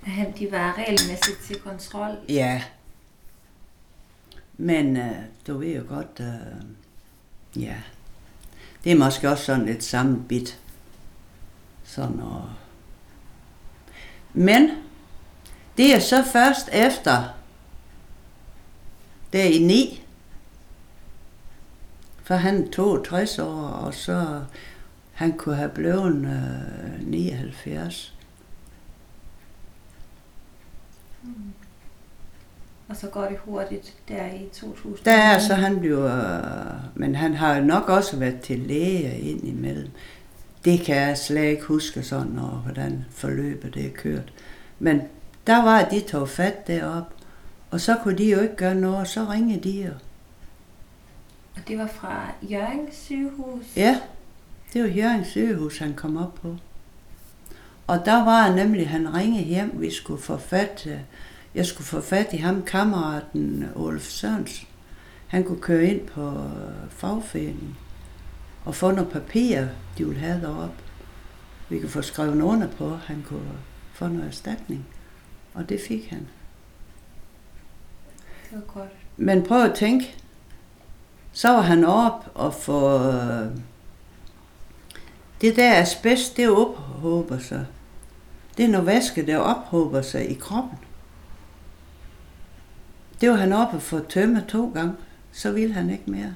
Han, 0.03 0.33
de 0.39 0.51
var 0.51 0.77
regelmæssigt 0.77 1.39
til 1.47 1.59
kontrol? 1.59 2.17
Ja. 2.29 2.63
Men 4.57 4.97
øh, 4.97 5.15
du 5.47 5.57
ved 5.57 5.75
jo 5.75 5.83
godt, 5.87 6.19
øh, 6.19 7.63
ja, 7.63 7.75
det 8.83 8.91
er 8.91 8.97
måske 8.97 9.29
også 9.29 9.45
sådan 9.45 9.65
lidt 9.65 9.83
sammenbit. 9.83 10.59
Sådan 11.83 12.19
og... 12.19 12.49
Men 14.33 14.69
det 15.77 15.95
er 15.95 15.99
så 15.99 16.23
først 16.23 16.69
efter, 16.73 17.38
der 19.33 19.43
i 19.43 19.59
9. 19.59 20.03
For 22.23 22.35
han 22.35 22.71
62 22.71 23.39
år, 23.39 23.61
og 23.61 23.93
så 23.93 24.41
han 25.13 25.37
kunne 25.37 25.55
have 25.55 25.69
blevet 25.69 26.15
øh, 26.15 27.07
79. 27.07 28.15
Mm. 31.23 31.29
Og 32.89 32.95
så 32.95 33.07
går 33.07 33.25
det 33.25 33.37
hurtigt 33.45 33.93
der 34.07 34.25
i 34.25 34.49
2000. 34.53 35.05
Der 35.05 35.11
er 35.11 35.39
så 35.39 35.53
han 35.53 35.79
bliver, 35.79 36.05
øh, 36.05 36.79
men 36.95 37.15
han 37.15 37.33
har 37.33 37.61
nok 37.61 37.89
også 37.89 38.17
været 38.17 38.41
til 38.41 38.59
læge 38.59 39.19
ind 39.19 39.47
imellem. 39.47 39.91
Det 40.65 40.79
kan 40.79 40.95
jeg 40.95 41.17
slet 41.17 41.43
ikke 41.43 41.63
huske 41.63 42.03
sådan, 42.03 42.39
og 42.39 42.49
hvordan 42.57 43.05
forløbet 43.11 43.73
det 43.73 43.85
er 43.85 43.91
kørt. 43.91 44.33
Men 44.79 45.01
der 45.47 45.63
var 45.63 45.83
de 45.83 45.99
tog 45.99 46.29
fat 46.29 46.67
derop 46.67 47.13
og 47.71 47.81
så 47.81 47.97
kunne 48.03 48.17
de 48.17 48.31
jo 48.31 48.39
ikke 48.39 48.55
gøre 48.55 48.75
noget, 48.75 48.97
og 48.97 49.07
så 49.07 49.25
ringede 49.25 49.63
de 49.63 49.85
jo. 49.85 49.91
Og 51.55 51.67
det 51.67 51.77
var 51.77 51.87
fra 51.87 52.31
Jørgen 52.41 52.87
sygehus? 52.91 53.65
Ja, 53.75 53.99
det 54.73 54.83
var 54.83 54.87
Jørgen 54.87 55.25
sygehus, 55.25 55.77
han 55.77 55.93
kom 55.93 56.17
op 56.17 56.35
på. 56.35 56.55
Og 57.87 58.05
der 58.05 58.25
var 58.25 58.55
nemlig, 58.55 58.89
han 58.89 59.13
ringede 59.13 59.43
hjem, 59.43 59.81
vi 59.81 59.91
skulle 59.91 60.21
få 60.21 60.37
fat, 60.37 60.87
jeg 61.55 61.65
skulle 61.65 61.87
få 61.87 62.01
fat 62.01 62.33
i 62.33 62.37
ham, 62.37 62.63
kammeraten 62.63 63.65
Olf 63.75 64.03
Sørensen. 64.03 64.67
Han 65.27 65.43
kunne 65.43 65.61
køre 65.61 65.85
ind 65.85 66.07
på 66.07 66.49
fagforeningen 66.89 67.77
og 68.65 68.75
få 68.75 68.91
nogle 68.91 69.11
papirer, 69.11 69.67
de 69.97 70.05
ville 70.05 70.19
have 70.19 70.41
deroppe. 70.41 70.83
Vi 71.69 71.79
kunne 71.79 71.89
få 71.89 72.01
skrevet 72.01 72.41
under 72.41 72.67
på, 72.67 72.95
han 72.95 73.25
kunne 73.27 73.51
få 73.93 74.07
noget 74.07 74.27
erstatning. 74.27 74.85
Og 75.53 75.69
det 75.69 75.81
fik 75.87 76.09
han. 76.09 76.27
Det 78.49 78.57
var 78.57 78.79
godt. 78.79 78.89
Men 79.17 79.43
prøv 79.43 79.63
at 79.63 79.75
tænke, 79.75 80.15
så 81.31 81.49
var 81.49 81.61
han 81.61 81.83
op 81.83 82.31
og 82.33 82.53
få... 82.53 82.99
Det 85.41 85.55
der 85.55 85.73
asbest, 85.81 86.37
det 86.37 86.49
ophober 86.49 87.39
sig. 87.39 87.65
Det 88.57 88.65
er 88.65 88.69
noget 88.69 88.87
væske, 88.87 89.25
der 89.25 89.37
ophober 89.37 90.01
sig 90.01 90.29
i 90.31 90.33
kroppen. 90.33 90.77
Det 93.21 93.29
var 93.29 93.35
han 93.35 93.53
oppe 93.53 93.75
og 93.77 93.81
få 93.81 93.99
tømme 93.99 94.45
to 94.49 94.71
gange. 94.73 94.93
Så 95.31 95.51
ville 95.51 95.73
han 95.73 95.89
ikke 95.89 96.11
mere. 96.11 96.33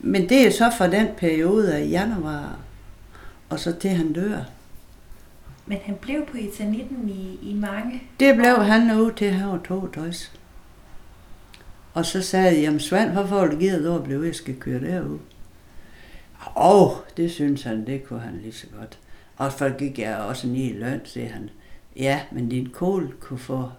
Men 0.00 0.28
det 0.28 0.46
er 0.46 0.50
så 0.50 0.70
fra 0.78 0.90
den 0.90 1.08
periode 1.16 1.74
af 1.76 1.88
januar, 1.88 2.56
og 3.48 3.60
så 3.60 3.72
til 3.72 3.90
han 3.90 4.12
dør. 4.12 4.38
Men 5.66 5.78
han 5.84 5.94
blev 6.00 6.26
på 6.26 6.36
etanitten 6.36 7.08
i, 7.08 7.38
i 7.50 7.54
mange 7.54 8.02
Det 8.20 8.34
blev 8.34 8.54
år. 8.54 8.62
han 8.62 8.80
nu 8.82 9.10
til 9.10 9.30
han 9.32 9.48
var 9.48 9.58
62. 9.68 10.37
Og 11.94 12.06
så 12.06 12.22
sagde 12.22 12.46
jeg, 12.46 12.62
jamen 12.62 12.80
Svend, 12.80 13.10
hvorfor 13.10 13.38
har 13.38 13.46
du 13.46 13.58
givet 13.58 13.96
at 13.96 14.04
blive, 14.04 14.26
jeg 14.26 14.34
skal 14.34 14.56
køre 14.60 14.80
derud? 14.80 15.18
Og 16.54 17.04
det 17.16 17.30
synes 17.30 17.62
han, 17.62 17.86
det 17.86 18.04
kunne 18.04 18.20
han 18.20 18.38
lige 18.42 18.52
så 18.52 18.66
godt. 18.78 18.98
Og 19.36 19.52
så 19.52 19.70
gik 19.78 19.98
jeg 19.98 20.16
også 20.16 20.46
ned 20.46 20.56
i 20.56 20.72
løn, 20.72 21.00
siger 21.04 21.28
han. 21.28 21.50
Ja, 21.96 22.20
men 22.32 22.48
din 22.48 22.68
kone 22.68 23.12
kunne 23.20 23.38
få, 23.38 23.70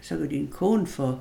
så 0.00 0.16
kunne 0.16 0.30
din 0.30 0.48
kone 0.48 0.86
få. 0.86 1.18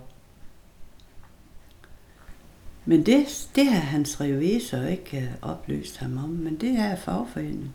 Men 2.85 3.05
det, 3.05 3.47
det 3.55 3.65
har 3.65 3.79
hans 3.79 4.21
revisor 4.21 4.81
ikke 4.81 5.17
øh, 5.17 5.49
oplyst 5.49 5.97
ham 5.97 6.17
om, 6.17 6.29
men 6.29 6.55
det 6.55 6.79
er 6.79 6.95
fagforeningen. 6.95 7.73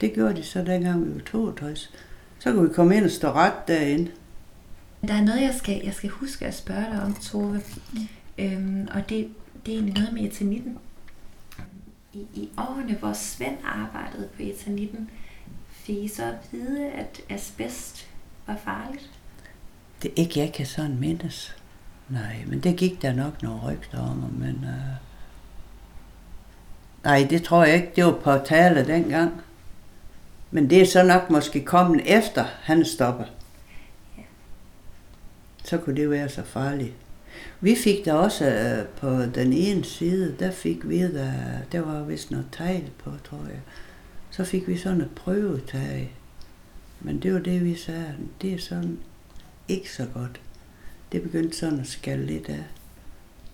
Det 0.00 0.12
gjorde 0.12 0.36
de 0.36 0.42
så 0.42 0.64
dengang 0.64 1.06
vi 1.06 1.14
var 1.14 1.20
62. 1.20 1.90
Så 2.38 2.52
kunne 2.52 2.68
vi 2.68 2.74
komme 2.74 2.96
ind 2.96 3.04
og 3.04 3.10
stå 3.10 3.32
ret 3.32 3.68
derinde. 3.68 4.10
Der 5.08 5.14
er 5.14 5.24
noget, 5.24 5.42
jeg 5.42 5.54
skal, 5.54 5.80
jeg 5.84 5.94
skal 5.94 6.10
huske 6.10 6.46
at 6.46 6.54
spørge 6.54 6.86
dig 6.90 7.02
om, 7.02 7.14
Tove. 7.14 7.62
Øhm, 8.38 8.88
og 8.94 9.08
det, 9.08 9.28
det 9.66 9.72
er 9.72 9.76
egentlig 9.76 9.94
noget 9.94 10.12
med 10.12 10.22
etanitten. 10.22 10.78
I, 12.12 12.18
I 12.34 12.48
årene, 12.58 12.94
hvor 12.94 13.12
Svend 13.12 13.56
arbejdede 13.64 14.28
på 14.36 14.42
etanitten, 14.42 15.10
fik 15.70 15.96
I 15.96 16.08
så 16.08 16.24
at 16.24 16.34
vide, 16.52 16.90
at 16.90 17.20
asbest 17.28 18.08
var 18.46 18.56
farligt? 18.64 19.10
Det 20.02 20.10
er 20.10 20.14
ikke, 20.16 20.40
jeg 20.40 20.52
kan 20.52 20.66
sådan 20.66 21.00
mindes. 21.00 21.56
Nej, 22.08 22.44
men 22.46 22.60
det 22.60 22.76
gik 22.76 23.02
der 23.02 23.12
nok 23.12 23.42
nogle 23.42 23.60
rygter 23.60 24.00
om, 24.00 24.16
men... 24.16 24.64
Øh... 24.64 24.96
Nej, 27.04 27.26
det 27.30 27.42
tror 27.42 27.64
jeg 27.64 27.74
ikke. 27.74 27.92
Det 27.96 28.04
var 28.04 28.12
på 28.12 28.44
tale 28.46 28.86
dengang. 28.86 29.40
Men 30.50 30.70
det 30.70 30.82
er 30.82 30.86
så 30.86 31.02
nok 31.02 31.30
måske 31.30 31.64
kommet 31.64 32.02
efter, 32.18 32.44
han 32.62 32.84
stopper. 32.84 33.24
Ja. 35.64 35.68
Så 35.68 35.78
kunne 35.78 35.96
det 35.96 36.10
være 36.10 36.28
så 36.28 36.42
farligt. 36.42 36.92
Vi 37.60 37.74
fik 37.76 38.04
der 38.04 38.12
også 38.12 38.44
øh, 38.50 38.86
på 38.86 39.22
den 39.34 39.52
ene 39.52 39.84
side, 39.84 40.36
der 40.38 40.50
fik 40.50 40.88
vi 40.88 40.98
der, 41.02 41.32
der 41.72 41.80
var 41.80 42.02
vist 42.02 42.30
noget 42.30 42.46
tegl 42.52 42.90
på, 43.04 43.10
tror 43.24 43.44
jeg. 43.48 43.60
Så 44.30 44.44
fik 44.44 44.68
vi 44.68 44.76
sådan 44.76 45.00
et 45.00 45.10
prøvetag. 45.10 46.12
Men 47.00 47.18
det 47.22 47.34
var 47.34 47.40
det, 47.40 47.64
vi 47.64 47.74
sagde, 47.74 48.14
det 48.42 48.52
er 48.52 48.58
sådan 48.58 48.98
ikke 49.68 49.92
så 49.92 50.06
godt. 50.14 50.40
Det 51.12 51.22
begyndte 51.22 51.56
sådan 51.56 51.80
at 51.80 51.86
skalle 51.86 52.26
lidt 52.26 52.48
af. 52.48 52.64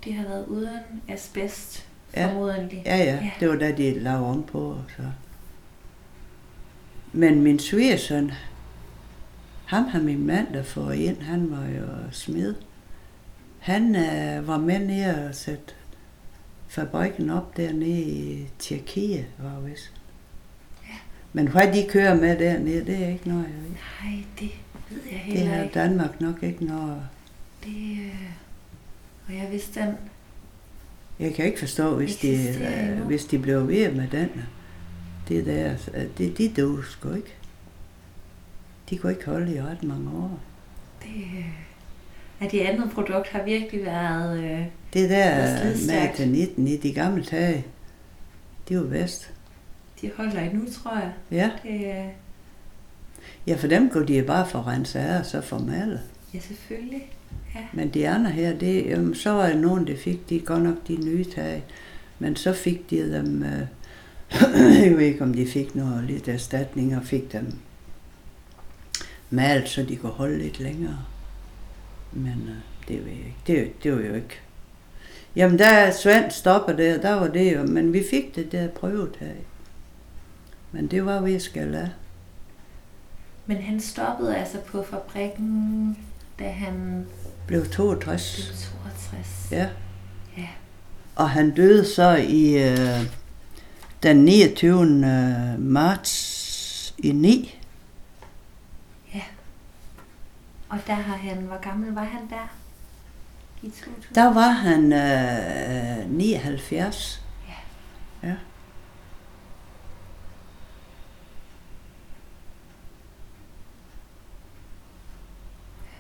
Det 0.05 0.15
har 0.15 0.25
været 0.29 0.47
uden 0.47 0.69
asbest, 1.09 1.87
Ja. 2.17 2.27
formodentlig. 2.29 2.83
Ja, 2.87 2.97
ja, 2.97 3.31
det 3.41 3.49
var 3.49 3.57
da 3.57 3.73
de 3.73 3.99
lavede 3.99 4.27
om 4.27 4.43
på. 4.43 4.79
Så. 4.97 5.03
Men 7.13 7.43
min 7.43 7.59
svigersøn, 7.59 8.31
ham 9.69 9.85
har 9.85 10.01
min 10.01 10.27
mand, 10.27 10.53
der 10.53 10.63
får 10.63 10.93
ind, 10.93 11.23
han 11.23 11.51
var 11.51 11.67
jo 11.67 11.87
smed. 12.13 12.55
Han 13.59 13.97
øh, 13.97 14.49
var 14.49 14.59
med 14.59 14.79
nede 14.79 15.29
og 15.29 15.35
sætte 15.35 15.75
fabrikken 16.69 17.31
op 17.31 17.57
dernede 17.57 18.03
i 18.03 18.49
Tjekkiet, 18.59 19.27
var 19.39 19.55
det 19.55 19.71
vist. 19.71 19.93
Men 21.33 21.49
hvad 21.49 21.73
de 21.73 21.87
kører 21.89 22.15
med 22.15 22.39
dernede, 22.39 22.87
det 22.87 23.05
er 23.05 23.09
ikke 23.09 23.29
noget, 23.29 23.45
jeg 23.45 23.63
ved. 23.63 23.71
Nej, 23.71 24.25
det 24.41 24.51
ved 24.91 25.01
jeg 25.11 25.23
Det 25.27 25.33
heller 25.33 25.55
har 25.55 25.63
ikke. 25.63 25.75
Danmark 25.75 26.21
nok 26.21 26.43
ikke 26.43 26.65
noget. 26.65 27.03
Det, 27.65 27.91
øh, 27.91 28.31
og 29.29 29.35
jeg 29.35 29.49
vidste 29.53 29.81
den. 29.81 29.95
Jeg 31.21 31.35
kan 31.35 31.45
ikke 31.45 31.59
forstå, 31.59 31.97
hvis 31.97 32.17
de, 32.17 32.49
øh, 32.49 33.07
hvis 33.07 33.25
de 33.25 33.39
blev 33.39 33.69
ved 33.69 33.93
med 33.93 34.09
den. 34.09 34.29
Det 35.29 35.47
der, 35.47 35.75
det, 36.19 36.39
de 36.39 36.53
døde 36.57 36.83
sgu 36.91 37.15
ikke. 37.15 37.38
De 38.91 38.99
kunne 38.99 39.13
ikke 39.13 39.27
holde 39.27 39.55
i 39.55 39.61
ret 39.63 39.83
mange 39.83 40.11
år. 40.11 40.39
Det, 41.03 41.09
øh, 41.39 41.45
at 42.41 42.53
det 42.53 42.61
andet 42.61 42.91
produkt 42.91 43.29
har 43.29 43.45
virkelig 43.45 43.85
været... 43.85 44.39
Øh, 44.45 44.67
Det 44.93 45.05
er 45.05 45.09
der 45.09 45.61
slidstærkt. 45.63 46.19
metanitten 46.19 46.69
i 46.69 46.77
de 46.77 46.93
gamle 46.93 47.25
tage, 47.25 47.65
det 48.69 48.77
var 48.79 48.87
bedst. 48.87 49.31
de 50.01 50.11
holder 50.17 50.41
endnu, 50.41 50.65
tror 50.73 50.95
jeg. 50.99 51.13
Ja, 51.31 51.51
Det, 51.63 51.75
øh, 51.87 52.09
ja 53.47 53.55
for 53.57 53.67
dem 53.67 53.91
kunne 53.91 54.07
de 54.09 54.23
bare 54.23 54.47
få 54.49 54.59
renset 54.59 55.01
af 55.01 55.19
og 55.19 55.27
så 55.27 55.41
formale. 55.41 56.01
ja, 56.35 56.39
selvfølgelig. 56.41 57.03
Ja. 57.55 57.61
Men 57.73 57.89
de 57.89 58.09
andre 58.09 58.31
her, 58.31 58.59
det, 58.59 58.87
jamen, 58.87 59.15
så 59.15 59.31
var 59.31 59.47
der 59.49 59.57
nogen, 59.59 59.87
der 59.87 59.97
fik 59.97 60.29
de 60.31 60.41
godt 60.41 60.63
nok 60.63 60.89
de 60.89 60.97
nye 61.05 61.25
tag. 61.25 61.65
Men 62.19 62.37
så 62.37 62.53
fik 62.53 62.91
de 62.91 63.13
dem, 63.13 63.43
øh, 63.43 63.61
jeg 64.85 64.91
ved 64.97 65.01
ikke 65.01 65.23
om 65.23 65.35
de 65.35 65.47
fik 65.47 65.75
noget 65.75 66.05
lidt 66.05 66.29
erstatning 66.29 66.97
og 66.97 67.03
fik 67.05 67.33
dem 67.33 67.53
malt, 69.31 69.69
så 69.69 69.83
de 69.83 69.97
kunne 69.97 70.13
holde 70.13 70.39
lidt 70.39 70.61
længere. 70.61 70.99
Men 72.13 72.49
øh, 72.49 72.89
det 72.89 73.05
ved 73.05 73.13
jeg 73.13 73.27
ikke. 73.27 73.37
Det, 73.47 73.83
det 73.83 73.93
var 73.93 73.99
jo 73.99 74.15
ikke. 74.15 74.41
Jamen 75.37 75.59
der 75.59 75.91
Svend 75.91 76.31
stopper 76.31 76.73
der, 76.73 77.01
der 77.01 77.13
var 77.13 77.29
det 77.29 77.55
jo, 77.55 77.63
men 77.63 77.93
vi 77.93 78.05
fik 78.11 78.35
det 78.35 78.53
der 78.53 78.69
prøvetag. 78.69 79.37
Men 80.73 80.87
det 80.87 81.07
var 81.07 81.19
at 81.19 81.43
skal 81.43 81.75
af. 81.75 81.89
Men 83.47 83.57
han 83.57 83.81
stoppede 83.81 84.37
altså 84.37 84.59
på 84.67 84.83
fabrikken, 84.83 85.97
da 86.39 86.51
han 86.51 87.07
Blev 87.47 87.61
blev 87.61 87.73
62. 87.73 88.71
62. 88.85 89.49
Ja. 89.51 89.69
Ja. 90.37 90.49
Og 91.17 91.31
han 91.31 91.51
døde 91.51 91.85
så 91.85 92.17
i 92.29 92.71
øh, 92.71 93.07
den 94.03 94.17
29. 94.25 94.83
øh, 94.83 95.61
marts 95.61 96.95
i 96.99 97.13
9. 97.13 97.58
Og 100.69 100.79
der 100.87 100.95
har 100.95 101.17
han, 101.17 101.37
hvor 101.37 101.61
gammel 101.61 101.93
var 101.95 102.05
han 102.05 102.29
der? 102.31 102.49
I 103.63 103.71
2000? 103.71 104.15
Der 104.15 104.35
var 104.35 104.49
han 104.49 104.93
øh, 104.93 106.11
79. 106.11 107.23
Ja. 107.49 108.29
Ja. 108.29 108.35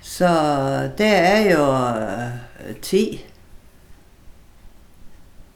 Så 0.01 0.29
der 0.99 1.17
er 1.17 1.53
jo 1.53 1.99
øh, 2.69 2.77
10. 2.83 3.25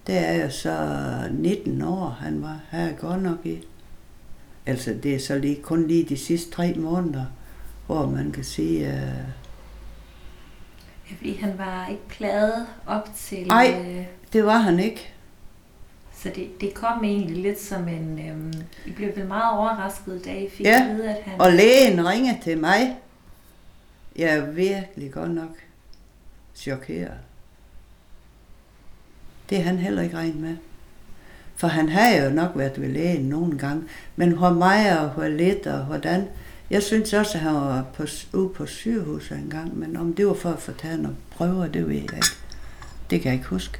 Der 0.06 0.20
er 0.20 0.44
jo 0.44 0.50
så 0.50 0.88
19 1.32 1.82
år, 1.82 2.08
han 2.08 2.42
var 2.42 2.60
her 2.70 2.92
godt 2.92 3.22
nok 3.22 3.46
i. 3.46 3.64
Altså 4.66 4.94
det 5.02 5.14
er 5.14 5.18
så 5.18 5.38
lige, 5.38 5.62
kun 5.62 5.86
lige 5.86 6.04
de 6.04 6.16
sidste 6.16 6.50
tre 6.50 6.74
måneder, 6.74 7.24
hvor 7.86 8.06
man 8.06 8.32
kan 8.32 8.44
sige, 8.44 8.86
øh, 8.86 9.18
Ja, 11.10 11.16
fordi 11.16 11.36
han 11.36 11.58
var 11.58 11.88
ikke 11.88 12.08
pladet 12.08 12.66
op 12.86 13.08
til... 13.16 13.50
Ej. 13.50 13.74
Øh, 13.86 14.04
det 14.32 14.44
var 14.44 14.56
han 14.58 14.78
ikke. 14.80 15.12
så 16.16 16.28
det, 16.34 16.60
det 16.60 16.74
kom 16.74 17.04
egentlig 17.04 17.36
lidt 17.36 17.60
som 17.60 17.88
en... 17.88 18.18
Øh, 18.18 18.62
I 18.86 18.90
blev 18.92 19.16
vel 19.16 19.26
meget 19.26 19.58
overrasket, 19.58 20.24
da 20.24 20.30
I 20.38 20.48
fik 20.50 20.66
Ja, 20.66 20.86
at 20.90 20.96
vide, 20.96 21.10
at 21.10 21.22
han... 21.24 21.40
Og 21.40 21.52
lægen 21.52 22.08
ringer 22.08 22.34
til 22.42 22.58
mig. 22.58 22.96
Jeg 24.16 24.36
er 24.36 24.46
virkelig 24.50 25.12
godt 25.12 25.30
nok 25.30 25.56
chokeret. 26.54 27.18
Det 29.50 29.58
er 29.58 29.62
han 29.62 29.78
heller 29.78 30.02
ikke 30.02 30.16
regnet 30.16 30.36
med. 30.36 30.56
For 31.56 31.68
han 31.68 31.88
har 31.88 32.10
jo 32.24 32.30
nok 32.30 32.50
været 32.54 32.80
ved 32.80 32.88
lægen 32.88 33.22
nogle 33.28 33.58
gange. 33.58 33.82
Men 34.16 34.32
hvor 34.32 34.50
meget 34.50 34.98
og 34.98 35.08
hvor 35.08 35.28
lidt 35.28 35.66
og 35.66 35.84
hvordan. 35.84 36.28
Jeg 36.72 36.82
synes 36.82 37.12
også, 37.12 37.32
at 37.34 37.40
han 37.40 37.54
var 37.54 37.84
på, 37.96 38.02
ude 38.32 38.48
på 38.48 38.66
sygehuset 38.66 39.38
en 39.38 39.50
gang. 39.50 39.78
Men 39.78 39.96
om 39.96 40.14
det 40.14 40.26
var 40.26 40.34
for 40.34 40.50
at 40.50 40.58
få 40.62 40.72
taget 40.72 41.00
nogle 41.00 41.16
prøver, 41.30 41.66
det 41.66 41.86
ved 41.86 41.94
jeg 41.94 42.02
ikke. 42.02 42.26
Det 43.10 43.20
kan 43.20 43.24
jeg 43.24 43.34
ikke 43.34 43.48
huske. 43.48 43.78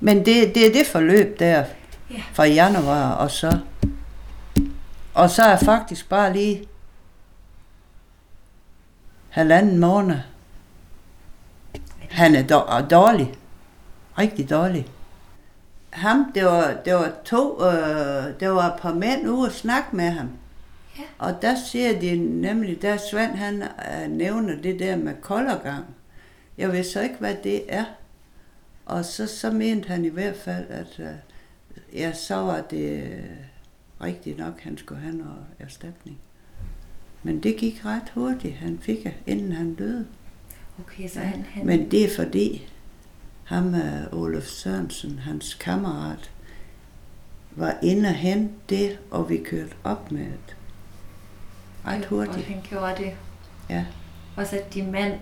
Men 0.00 0.16
det, 0.16 0.54
det 0.54 0.66
er 0.68 0.72
det 0.72 0.86
forløb 0.86 1.38
der 1.38 1.64
fra 2.32 2.44
januar 2.44 3.12
og 3.12 3.30
så. 3.30 3.58
Og 5.14 5.30
så 5.30 5.42
er 5.42 5.56
faktisk 5.56 6.08
bare 6.08 6.32
lige 6.32 6.68
halvanden 9.28 9.78
måned. 9.78 10.16
Han 12.10 12.34
er 12.34 12.42
dår- 12.42 12.88
dårlig. 12.88 13.34
Rigtig 14.18 14.50
dårlig. 14.50 14.86
Ham, 15.90 16.32
det 16.34 16.44
var, 16.44 16.74
det 16.84 16.94
var 16.94 17.12
to, 17.24 17.64
øh, 17.66 18.40
det 18.40 18.50
var 18.50 18.66
et 18.74 18.80
par 18.80 18.94
mænd 18.94 19.28
ude 19.28 19.46
og 19.46 19.52
snakke 19.52 19.88
med 19.96 20.10
ham. 20.10 20.28
Ja. 20.98 21.02
Og 21.18 21.42
der 21.42 21.54
siger 21.54 22.00
de 22.00 22.16
nemlig, 22.16 22.82
der 22.82 22.96
Svend 22.96 23.32
han 23.32 23.62
øh, 23.62 24.10
nævner 24.10 24.56
det 24.62 24.78
der 24.78 24.96
med 24.96 25.14
koldergang. 25.20 25.84
Jeg 26.58 26.72
ved 26.72 26.84
så 26.84 27.00
ikke, 27.00 27.16
hvad 27.18 27.36
det 27.44 27.62
er. 27.68 27.84
Og 28.86 29.04
så, 29.04 29.26
så 29.26 29.50
mente 29.50 29.88
han 29.88 30.04
i 30.04 30.08
hvert 30.08 30.36
fald, 30.36 30.66
at 30.68 31.00
øh, 31.00 31.06
ja, 31.92 32.12
så 32.12 32.34
var 32.34 32.60
det 32.60 33.02
øh, 33.02 33.24
rigtigt 34.00 34.38
nok, 34.38 34.60
han 34.60 34.78
skulle 34.78 35.00
have 35.00 35.16
noget 35.16 35.44
erstatning. 35.58 36.18
Men 37.22 37.42
det 37.42 37.56
gik 37.56 37.84
ret 37.84 38.10
hurtigt, 38.14 38.54
han 38.54 38.78
fik 38.78 39.04
det, 39.04 39.14
inden 39.26 39.52
han 39.52 39.74
døde. 39.74 40.06
Okay, 40.80 41.08
så 41.08 41.20
han... 41.20 41.42
han 41.42 41.66
Men 41.66 41.90
det 41.90 42.04
er 42.04 42.16
fordi, 42.16 42.68
ham 43.44 43.74
uh, 43.74 44.22
Olaf 44.22 44.42
Sørensen, 44.42 45.18
hans 45.18 45.54
kammerat, 45.54 46.30
var 47.50 47.78
inde 47.82 48.08
og 48.08 48.14
hente 48.14 48.54
det, 48.68 48.98
og 49.10 49.30
vi 49.30 49.36
kørte 49.36 49.74
op 49.84 50.12
med 50.12 50.24
det. 50.24 50.56
Ret 51.86 52.02
Og 52.02 52.08
hurtigt. 52.08 52.46
han 52.46 52.56
gjorde 52.68 52.94
det. 52.98 53.12
Ja. 53.70 53.84
Og 54.36 54.46
så 54.46 54.60
din 54.74 54.92
mand 54.92 55.12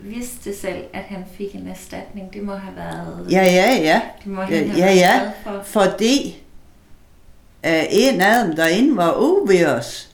vidste 0.00 0.56
selv, 0.56 0.84
at 0.92 1.02
han 1.02 1.24
fik 1.38 1.54
en 1.54 1.68
erstatning. 1.68 2.32
Det 2.32 2.42
må 2.42 2.54
have 2.54 2.76
været... 2.76 3.26
Ja, 3.30 3.42
ja, 3.44 3.76
ja. 3.80 4.00
Det 4.24 4.26
må 4.32 4.42
Ja, 4.42 4.46
have 4.46 4.76
ja, 4.76 4.84
været 4.84 4.96
ja. 4.98 5.30
for. 5.44 5.62
Fordi 5.62 6.42
uh, 7.66 7.70
en 7.90 8.20
af 8.20 8.44
dem 8.44 8.56
derinde 8.56 8.96
var 8.96 9.12
ude 9.14 9.48
ved 9.48 9.66
os. 9.66 10.10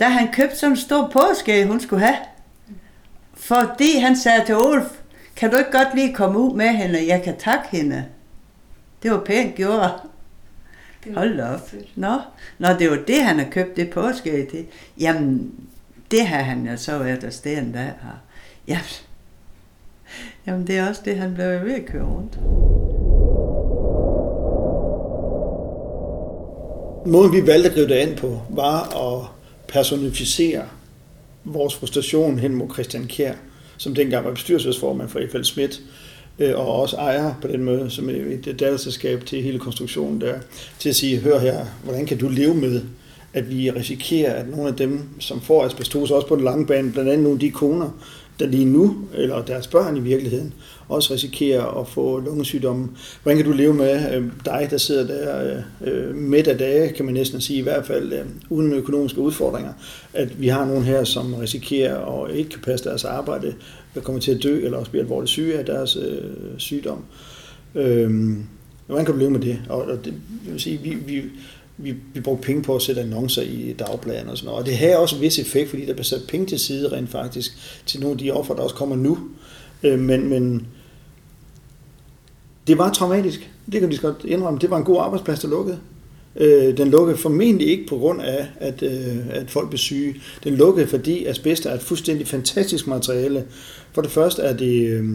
Da 0.00 0.04
han 0.08 0.32
købte 0.32 0.56
sådan 0.56 0.72
en 0.72 0.76
stor 0.76 1.08
påske, 1.12 1.66
hun 1.66 1.80
skulle 1.80 2.04
have. 2.06 2.16
Fordi 3.34 3.98
han 3.98 4.16
sagde 4.16 4.44
til 4.46 4.56
Olf, 4.56 4.86
kan 5.36 5.50
du 5.50 5.56
ikke 5.56 5.70
godt 5.72 5.94
lige 5.94 6.14
komme 6.14 6.38
ud 6.38 6.54
med 6.54 6.68
hende, 6.68 7.06
jeg 7.06 7.22
kan 7.22 7.36
takke 7.38 7.64
hende. 7.70 8.04
Det 9.02 9.10
var 9.10 9.20
pænt 9.20 9.54
gjort. 9.54 9.90
Det 11.04 11.14
var 11.14 11.20
Hold 11.20 11.36
da 11.36 11.44
op. 11.44 11.72
Nå, 11.94 12.20
Nå, 12.58 12.68
det 12.78 12.90
var 12.90 12.98
det, 13.06 13.22
han 13.22 13.38
har 13.38 13.50
købt 13.50 13.76
det 13.76 13.90
påske 13.90 14.46
til. 14.50 14.64
Jamen, 15.00 15.52
det 16.10 16.26
har 16.26 16.42
han 16.42 16.66
jo 16.66 16.76
så 16.76 16.98
været 16.98 17.24
afsted 17.24 17.58
en 17.58 17.72
dag. 17.72 17.92
Og, 18.02 18.18
jamen, 18.68 18.84
jamen, 20.46 20.66
det 20.66 20.76
er 20.76 20.88
også 20.88 21.02
det, 21.04 21.16
han 21.16 21.34
blev 21.34 21.46
ved 21.46 21.74
at 21.74 21.86
køre 21.86 22.04
rundt. 22.04 22.38
Måden 27.06 27.32
vi 27.32 27.46
valgte 27.46 27.68
at 27.68 27.74
gribe 27.74 27.94
det 27.94 27.98
an 27.98 28.16
på, 28.16 28.40
var 28.48 28.80
at 28.82 29.26
personificere 29.68 30.64
vores 31.44 31.74
frustration 31.74 32.38
hen 32.38 32.54
mod 32.54 32.68
Christian 32.72 33.06
Kjær, 33.06 33.34
som 33.76 33.94
dengang 33.94 34.24
var 34.24 34.30
bestyrelsesformand 34.30 35.08
for 35.08 35.20
FL 35.32 35.42
Schmidt, 35.42 35.80
øh, 36.38 36.58
og 36.58 36.80
også 36.80 36.96
ejer 36.96 37.34
på 37.42 37.48
den 37.48 37.64
måde, 37.64 37.90
som 37.90 38.08
et 38.08 38.16
et 38.16 38.60
datterselskab 38.60 39.26
til 39.26 39.42
hele 39.42 39.58
konstruktionen 39.58 40.20
der, 40.20 40.34
til 40.78 40.88
at 40.88 40.96
sige, 40.96 41.18
hør 41.18 41.38
her, 41.38 41.66
hvordan 41.84 42.06
kan 42.06 42.18
du 42.18 42.28
leve 42.28 42.54
med, 42.54 42.82
at 43.32 43.50
vi 43.50 43.70
risikerer, 43.70 44.32
at 44.32 44.48
nogle 44.48 44.68
af 44.68 44.76
dem, 44.76 45.00
som 45.18 45.40
får 45.40 45.64
asbestose, 45.64 46.14
også 46.14 46.28
på 46.28 46.36
den 46.36 46.44
lange 46.44 46.66
bane, 46.66 46.92
blandt 46.92 47.10
andet 47.10 47.22
nogle 47.22 47.36
af 47.36 47.40
de 47.40 47.50
koner, 47.50 47.90
der 48.38 48.46
lige 48.46 48.64
nu, 48.64 48.96
eller 49.14 49.44
deres 49.44 49.66
børn 49.66 49.96
i 49.96 50.00
virkeligheden, 50.00 50.54
også 50.88 51.14
risikerer 51.14 51.80
at 51.80 51.88
få 51.88 52.20
lungesygdomme. 52.20 52.88
Hvordan 53.22 53.36
kan 53.36 53.46
du 53.46 53.56
leve 53.56 53.74
med 53.74 54.16
øh, 54.16 54.24
dig, 54.44 54.68
der 54.70 54.76
sidder 54.76 55.06
der 55.06 55.56
øh, 55.82 56.08
øh, 56.08 56.14
midt 56.14 56.48
af 56.48 56.58
dage, 56.58 56.92
kan 56.92 57.04
man 57.04 57.14
næsten 57.14 57.40
sige, 57.40 57.58
i 57.58 57.62
hvert 57.62 57.86
fald 57.86 58.12
øh, 58.12 58.24
uden 58.50 58.72
økonomiske 58.72 59.20
udfordringer, 59.20 59.72
at 60.12 60.40
vi 60.40 60.48
har 60.48 60.66
nogen 60.66 60.84
her, 60.84 61.04
som 61.04 61.34
risikerer 61.34 61.94
og 61.94 62.32
ikke 62.32 62.50
kan 62.50 62.60
passe 62.60 62.88
deres 62.88 63.04
arbejde, 63.04 63.54
der 63.94 64.00
kommer 64.00 64.20
til 64.20 64.32
at 64.32 64.42
dø, 64.42 64.64
eller 64.64 64.78
også 64.78 64.90
bliver 64.90 65.04
alvorligt 65.04 65.30
syge 65.30 65.58
af 65.58 65.64
deres 65.64 65.96
øh, 65.96 66.22
sygdom. 66.56 67.04
Øh, 67.74 68.36
hvordan 68.86 69.04
kan 69.04 69.14
du 69.14 69.20
leve 69.20 69.30
med 69.30 69.40
det? 69.40 69.60
Og, 69.68 69.82
og 69.82 70.04
det 70.04 70.14
jeg 70.44 70.52
vil 70.52 70.60
sige, 70.60 70.80
vi, 70.82 70.94
vi, 70.94 71.22
vi, 71.76 71.94
vi 72.14 72.20
brugte 72.20 72.46
penge 72.46 72.62
på 72.62 72.76
at 72.76 72.82
sætte 72.82 73.00
annoncer 73.00 73.42
i 73.42 73.74
dagbladene 73.78 74.30
og 74.30 74.38
sådan 74.38 74.46
noget. 74.46 74.60
Og 74.60 74.66
det 74.66 74.76
havde 74.76 74.98
også 74.98 75.16
en 75.16 75.22
vis 75.22 75.38
effekt, 75.38 75.70
fordi 75.70 75.86
der 75.86 75.92
blev 75.92 76.04
sat 76.04 76.22
penge 76.28 76.46
til 76.46 76.58
side 76.58 76.92
rent 76.92 77.10
faktisk 77.10 77.80
til 77.86 78.00
nogle 78.00 78.12
af 78.12 78.18
de 78.18 78.30
offer, 78.30 78.54
der 78.54 78.62
også 78.62 78.74
kommer 78.74 78.96
nu. 78.96 79.18
Øh, 79.82 79.98
men, 79.98 80.28
men 80.28 80.66
det 82.66 82.78
var 82.78 82.92
traumatisk. 82.92 83.50
Det 83.72 83.80
kan 83.80 83.90
vi 83.90 83.96
godt 83.96 84.24
indrømme. 84.24 84.58
Det 84.58 84.70
var 84.70 84.76
en 84.76 84.84
god 84.84 85.00
arbejdsplads, 85.00 85.40
der 85.40 85.48
lukkede. 85.48 85.78
Øh, 86.36 86.76
den 86.76 86.90
lukkede 86.90 87.18
formentlig 87.18 87.68
ikke 87.68 87.86
på 87.86 87.96
grund 87.98 88.22
af, 88.22 88.46
at, 88.56 88.82
øh, 88.82 89.16
at 89.30 89.50
folk 89.50 89.68
blev 89.68 89.78
syge. 89.78 90.14
Den 90.44 90.54
lukkede, 90.54 90.86
fordi 90.86 91.24
asbest 91.24 91.66
er 91.66 91.74
et 91.74 91.82
fuldstændig 91.82 92.28
fantastisk 92.28 92.86
materiale. 92.86 93.44
For 93.92 94.02
det 94.02 94.10
første 94.10 94.42
er 94.42 94.56
det, 94.56 94.88
øh, 94.88 95.14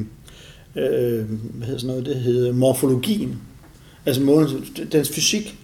øh, 0.75 1.25
hvad 1.53 1.67
hedder 1.67 1.79
sådan 1.79 1.87
noget, 1.87 2.05
det 2.05 2.15
hedder 2.15 2.53
morfologien. 2.53 3.37
Altså 4.05 4.21
måden, 4.21 4.65
dens 4.91 5.09
fysik 5.09 5.58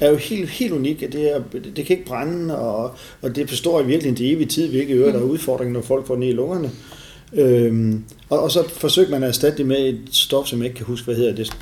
er 0.00 0.10
jo 0.10 0.16
helt, 0.16 0.48
helt 0.48 0.72
unik. 0.72 1.02
at 1.02 1.12
Det, 1.12 1.36
er, 1.36 1.42
det 1.52 1.86
kan 1.86 1.96
ikke 1.96 2.04
brænde, 2.04 2.58
og, 2.58 2.94
og 3.22 3.36
det 3.36 3.48
består 3.48 3.80
i 3.80 3.86
virkeligheden 3.86 4.16
til 4.16 4.34
evig 4.34 4.48
tid, 4.48 4.68
hvilket 4.68 4.94
øger 4.94 5.12
der 5.12 5.18
er 5.18 5.24
udfordringen, 5.24 5.72
når 5.72 5.82
folk 5.82 6.06
får 6.06 6.16
ned 6.16 6.28
i 6.28 6.32
lungerne. 6.32 6.70
Øhm, 7.32 8.04
og, 8.28 8.40
og 8.40 8.50
så 8.50 8.68
forsøgte 8.68 9.10
man 9.10 9.22
at 9.22 9.28
erstatte 9.28 9.58
det 9.58 9.66
med 9.66 9.78
et 9.78 10.00
stof, 10.12 10.46
som 10.46 10.58
jeg 10.58 10.66
ikke 10.66 10.76
kan 10.76 10.86
huske, 10.86 11.04
hvad 11.04 11.14
hedder 11.14 11.34
det. 11.34 11.56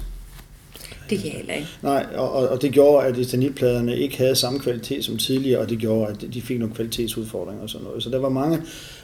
Det 1.11 1.19
kan 1.19 1.27
jeg 1.27 1.37
heller 1.37 1.55
ikke. 1.55 1.69
Nej, 1.83 2.07
og, 2.15 2.33
og, 2.33 2.49
og 2.49 2.63
det 2.63 2.73
gjorde, 2.73 3.07
at 3.07 3.19
etanitpladerne 3.19 3.99
ikke 3.99 4.19
havde 4.19 4.35
samme 4.35 4.59
kvalitet 4.59 5.05
som 5.05 5.17
tidligere, 5.17 5.61
og 5.61 5.71
det 5.71 5.79
gjorde, 5.79 6.11
at 6.11 6.35
de 6.35 6.43
fik 6.43 6.59
nogle 6.59 6.75
kvalitetsudfordringer 6.75 7.63
og 7.63 7.71
sådan 7.71 7.85
noget. 7.85 8.03
Så 8.03 8.11
der 8.11 8.19
var 8.19 8.29
mange, 8.29 8.59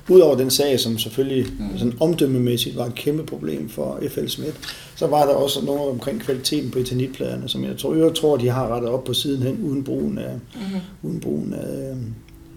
udover 0.09 0.37
den 0.37 0.51
sag, 0.51 0.81
som 0.81 0.99
selvfølgelig 0.99 1.47
mm. 1.59 1.79
sådan 1.79 1.95
omdømmemæssigt 2.01 2.77
var 2.77 2.85
et 2.87 2.95
kæmpe 2.95 3.27
problem 3.27 3.69
for 3.69 4.01
FL 4.09 4.27
Schmidt, 4.27 4.55
så 4.97 5.07
var 5.07 5.27
der 5.27 5.35
også 5.35 5.65
noget 5.65 5.91
omkring 5.91 6.21
kvaliteten 6.21 6.71
på 6.71 6.79
etanitpladerne, 6.79 7.49
som 7.49 7.65
jeg 7.65 7.79
tror, 7.79 7.95
jeg 7.95 8.15
tror 8.15 8.37
de 8.37 8.49
har 8.49 8.69
rettet 8.69 8.91
op 8.91 9.05
på 9.05 9.15
sidenhen, 9.15 9.59
uden 9.63 9.85
brugen 9.85 10.19
af, 10.19 10.35
mm. 10.55 11.09
uden 11.09 11.21
brugen 11.21 11.55
af 11.55 11.95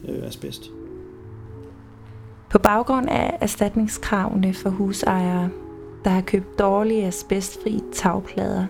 øh, 0.08 0.28
asbest. 0.28 0.72
På 2.50 2.60
baggrund 2.60 3.10
af 3.10 3.38
erstatningskravene 3.42 4.54
for 4.54 4.70
husejere, 4.70 5.50
der 6.04 6.10
har 6.10 6.22
købt 6.22 6.60
dårlige 6.60 7.06
asbestfri 7.06 7.80
tagplader, 7.94 8.66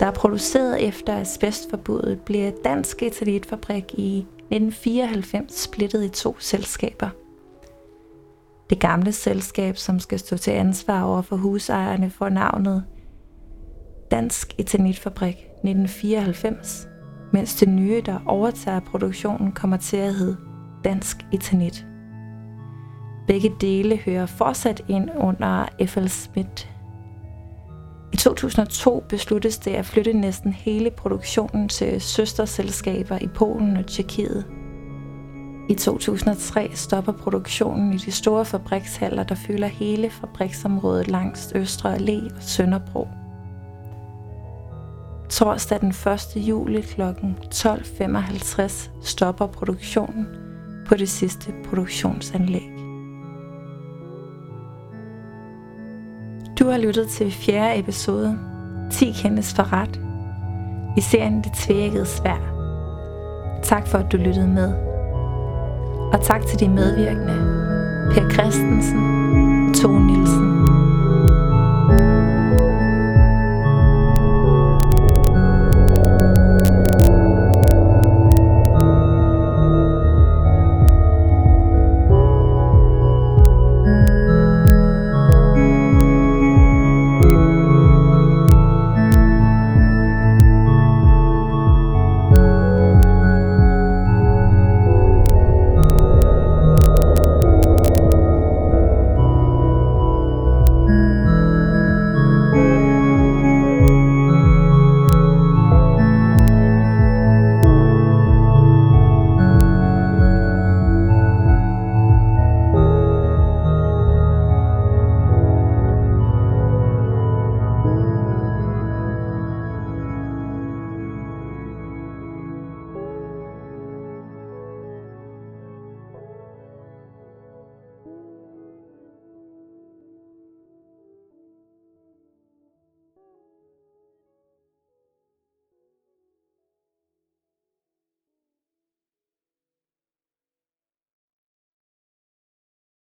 der 0.00 0.06
er 0.06 0.10
produceret 0.10 0.88
efter 0.88 1.16
asbestforbuddet, 1.20 2.20
blev 2.20 2.52
Dansk 2.64 3.02
Etalitfabrik 3.02 3.94
i 3.94 4.18
1994 4.18 5.52
splittet 5.60 6.04
i 6.04 6.08
to 6.08 6.36
selskaber. 6.38 7.08
Det 8.70 8.80
gamle 8.80 9.12
selskab, 9.12 9.76
som 9.76 10.00
skal 10.00 10.18
stå 10.18 10.36
til 10.36 10.50
ansvar 10.50 11.02
over 11.02 11.22
for 11.22 11.36
husejerne, 11.36 12.10
får 12.10 12.28
navnet 12.28 12.84
Dansk 14.10 14.54
Etanitfabrik 14.58 15.34
1994, 15.34 16.88
mens 17.32 17.54
det 17.54 17.68
nye, 17.68 18.02
der 18.06 18.18
overtager 18.26 18.80
produktionen, 18.80 19.52
kommer 19.52 19.76
til 19.76 19.96
at 19.96 20.14
hedde 20.14 20.36
Dansk 20.84 21.16
Etanit. 21.32 21.86
Begge 23.26 23.52
dele 23.60 23.96
hører 23.96 24.26
fortsat 24.26 24.82
ind 24.88 25.10
under 25.16 25.66
FL 25.86 26.06
Schmidt. 26.06 26.75
I 28.16 28.18
2002 28.18 29.04
besluttes 29.08 29.58
det 29.58 29.70
at 29.70 29.86
flytte 29.86 30.12
næsten 30.12 30.52
hele 30.52 30.90
produktionen 30.90 31.68
til 31.68 32.00
søsterselskaber 32.00 33.18
i 33.18 33.26
Polen 33.26 33.76
og 33.76 33.86
Tjekkiet. 33.86 34.44
I 35.68 35.74
2003 35.74 36.70
stopper 36.74 37.12
produktionen 37.12 37.92
i 37.92 37.96
de 37.96 38.12
store 38.12 38.44
fabrikshaller, 38.44 39.22
der 39.22 39.34
fylder 39.34 39.66
hele 39.66 40.10
fabriksområdet 40.10 41.08
langs 41.08 41.52
Østre 41.54 41.96
Allé 41.96 42.36
og 42.36 42.42
Sønderbro. 42.42 43.08
Torsdag 45.30 45.80
den 45.80 45.88
1. 45.88 46.20
juli 46.36 46.80
kl. 46.80 47.02
12.55 47.54 48.90
stopper 49.02 49.46
produktionen 49.46 50.26
på 50.86 50.94
det 50.94 51.08
sidste 51.08 51.52
produktionsanlæg. 51.64 52.75
Du 56.58 56.66
har 56.68 56.78
lyttet 56.78 57.08
til 57.08 57.32
fjerde 57.32 57.78
episode, 57.78 58.38
10 58.90 59.10
kendes 59.10 59.54
for 59.54 59.72
ret, 59.72 60.00
i 60.96 61.00
serien 61.00 61.42
Det 61.42 61.52
tvækkede 61.52 62.06
svær. 62.06 62.38
Tak 63.62 63.86
for, 63.86 63.98
at 63.98 64.12
du 64.12 64.16
lyttede 64.16 64.48
med. 64.48 64.74
Og 66.12 66.22
tak 66.22 66.46
til 66.46 66.60
de 66.60 66.68
medvirkende, 66.68 67.34
Per 68.12 68.30
Christensen 68.30 68.98
og 69.68 69.74
Tone 69.74 70.06
Nielsen. 70.06 70.95